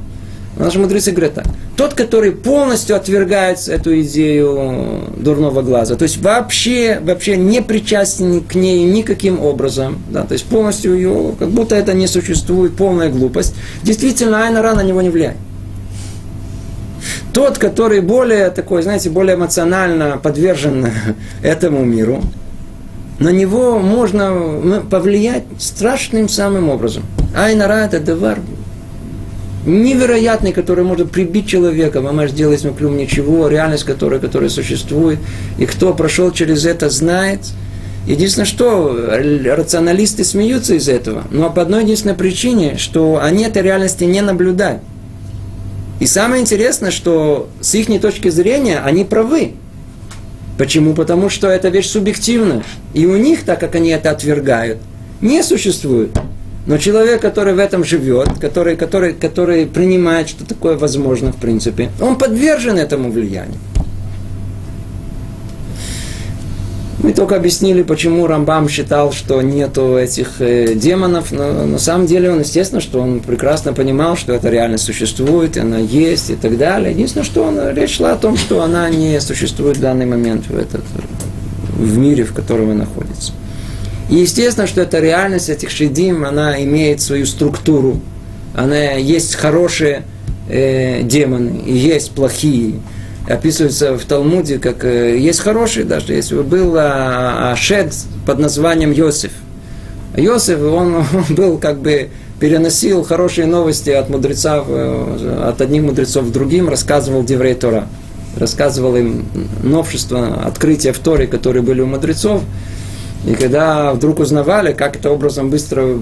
[0.62, 1.46] Наши мудрецы говорят так.
[1.76, 8.54] Тот, который полностью отвергает эту идею дурного глаза, то есть вообще, вообще не причастен к
[8.54, 13.56] ней никаким образом, да, то есть полностью ее, как будто это не существует, полная глупость,
[13.82, 15.38] действительно Айнара на него не влияет.
[17.34, 20.92] Тот, который более такой, знаете, более эмоционально подвержен
[21.42, 22.22] этому миру,
[23.18, 27.04] на него можно повлиять страшным самым образом.
[27.36, 28.38] Айнара это давар
[29.66, 35.20] невероятный, который может прибить человека, мамаш делать ему клюм ничего, реальность, которая, которая существует,
[35.58, 37.42] и кто прошел через это, знает.
[38.08, 39.10] Единственное, что
[39.56, 44.82] рационалисты смеются из этого, но по одной единственной причине, что они этой реальности не наблюдают.
[46.00, 49.52] И самое интересное, что с их точки зрения они правы.
[50.58, 50.96] Почему?
[50.96, 52.64] Потому что эта вещь субъективна.
[52.96, 54.80] И у них, так как они это отвергают,
[55.22, 56.10] не существует.
[56.68, 61.90] Но человек, который в этом живет, который, который, который принимает, что такое возможно в принципе,
[62.00, 63.58] он подвержен этому влиянию.
[67.04, 72.30] Мы только объяснили, почему Рамбам считал, что нету этих э, демонов, но на самом деле
[72.30, 76.92] он, естественно, что он прекрасно понимал, что это реально существует, она есть и так далее.
[76.92, 80.56] Единственное, что он, речь шла о том, что она не существует в данный момент в,
[80.56, 80.84] этот,
[81.76, 83.34] в мире, в котором она находится.
[84.12, 88.02] И естественно, что эта реальность этих шедим, она имеет свою структуру.
[88.54, 90.04] Она есть хорошие
[90.50, 92.82] э, демоны и есть плохие.
[93.30, 96.12] Описывается в Талмуде, как э, есть хорошие даже.
[96.12, 97.94] Если бы был а, Ашед
[98.26, 99.32] под названием Йосиф.
[100.18, 102.10] Йосиф, он, он был как бы
[102.42, 107.88] переносил хорошие новости от мудрецов, э, от одних мудрецов к другим, рассказывал Деврей Тора.
[108.36, 109.26] Рассказывал им
[109.64, 112.42] новшества, открытия в Торе, которые были у мудрецов.
[113.26, 116.00] И когда вдруг узнавали, как это образом быстро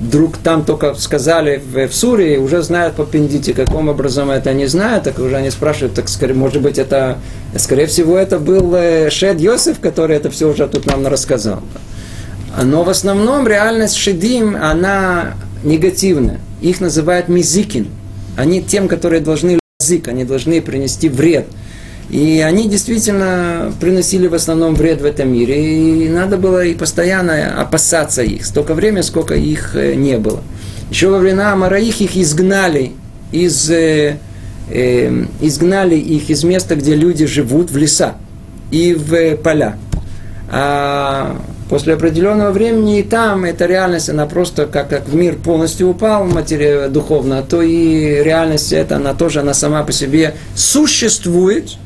[0.00, 4.66] вдруг там только сказали в, в Сурии, уже знают по пендите, каким образом это не
[4.66, 7.18] знают, так уже они спрашивают, так скорее, может быть, это,
[7.56, 11.60] скорее всего, это был э, Шед Йосиф, который это все уже тут нам рассказал.
[12.60, 16.40] Но в основном реальность Шедим, она негативная.
[16.60, 17.88] Их называют мизикин.
[18.36, 21.46] Они тем, которые должны язык, они должны принести вред–
[22.10, 26.04] и они действительно приносили в основном вред в этом мире.
[26.04, 28.44] И надо было и постоянно опасаться их.
[28.44, 30.40] Столько времени, сколько их э, не было.
[30.90, 32.92] Еще во времена Амараих их изгнали
[33.32, 34.18] из, э,
[34.70, 38.14] э, изгнали их из места, где люди живут, в леса
[38.70, 39.78] и в поля.
[40.50, 41.38] А
[41.70, 46.26] после определенного времени и там эта реальность, она просто как, как в мир полностью упал
[46.26, 51.70] матери, духовно, то и реальность эта, она тоже, она сама по себе существует–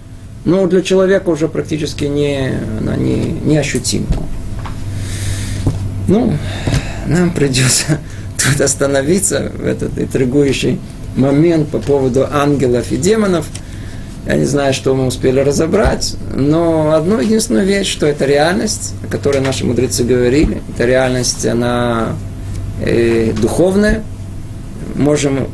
[0.49, 4.07] но для человека уже практически не, она не, не ощутима.
[6.09, 6.33] Ну,
[7.07, 7.99] нам придется
[8.39, 10.81] тут остановиться в этот интригующий
[11.17, 13.47] момент по поводу ангелов и демонов.
[14.27, 19.13] Я не знаю, что мы успели разобрать, но одну единственную вещь, что это реальность, о
[19.13, 20.63] которой наши мудрецы говорили.
[20.75, 22.17] Это реальность, она
[22.81, 24.03] э, духовная.
[24.95, 25.47] Можем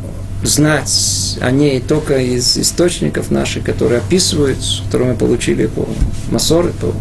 [0.45, 5.89] знать о ней только из источников наших, которые описывают, которые мы получили по
[6.31, 6.93] Масоры, по,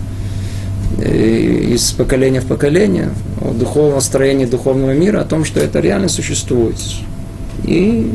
[1.01, 3.09] э, из поколения в поколение,
[3.41, 6.77] о духовном строении духовного мира, о том, что это реально существует.
[7.65, 8.11] И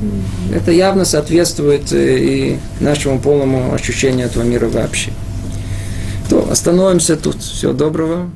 [0.55, 5.11] это явно соответствует э, и нашему полному ощущению этого мира вообще.
[6.29, 7.41] То остановимся тут.
[7.41, 8.31] Всего доброго.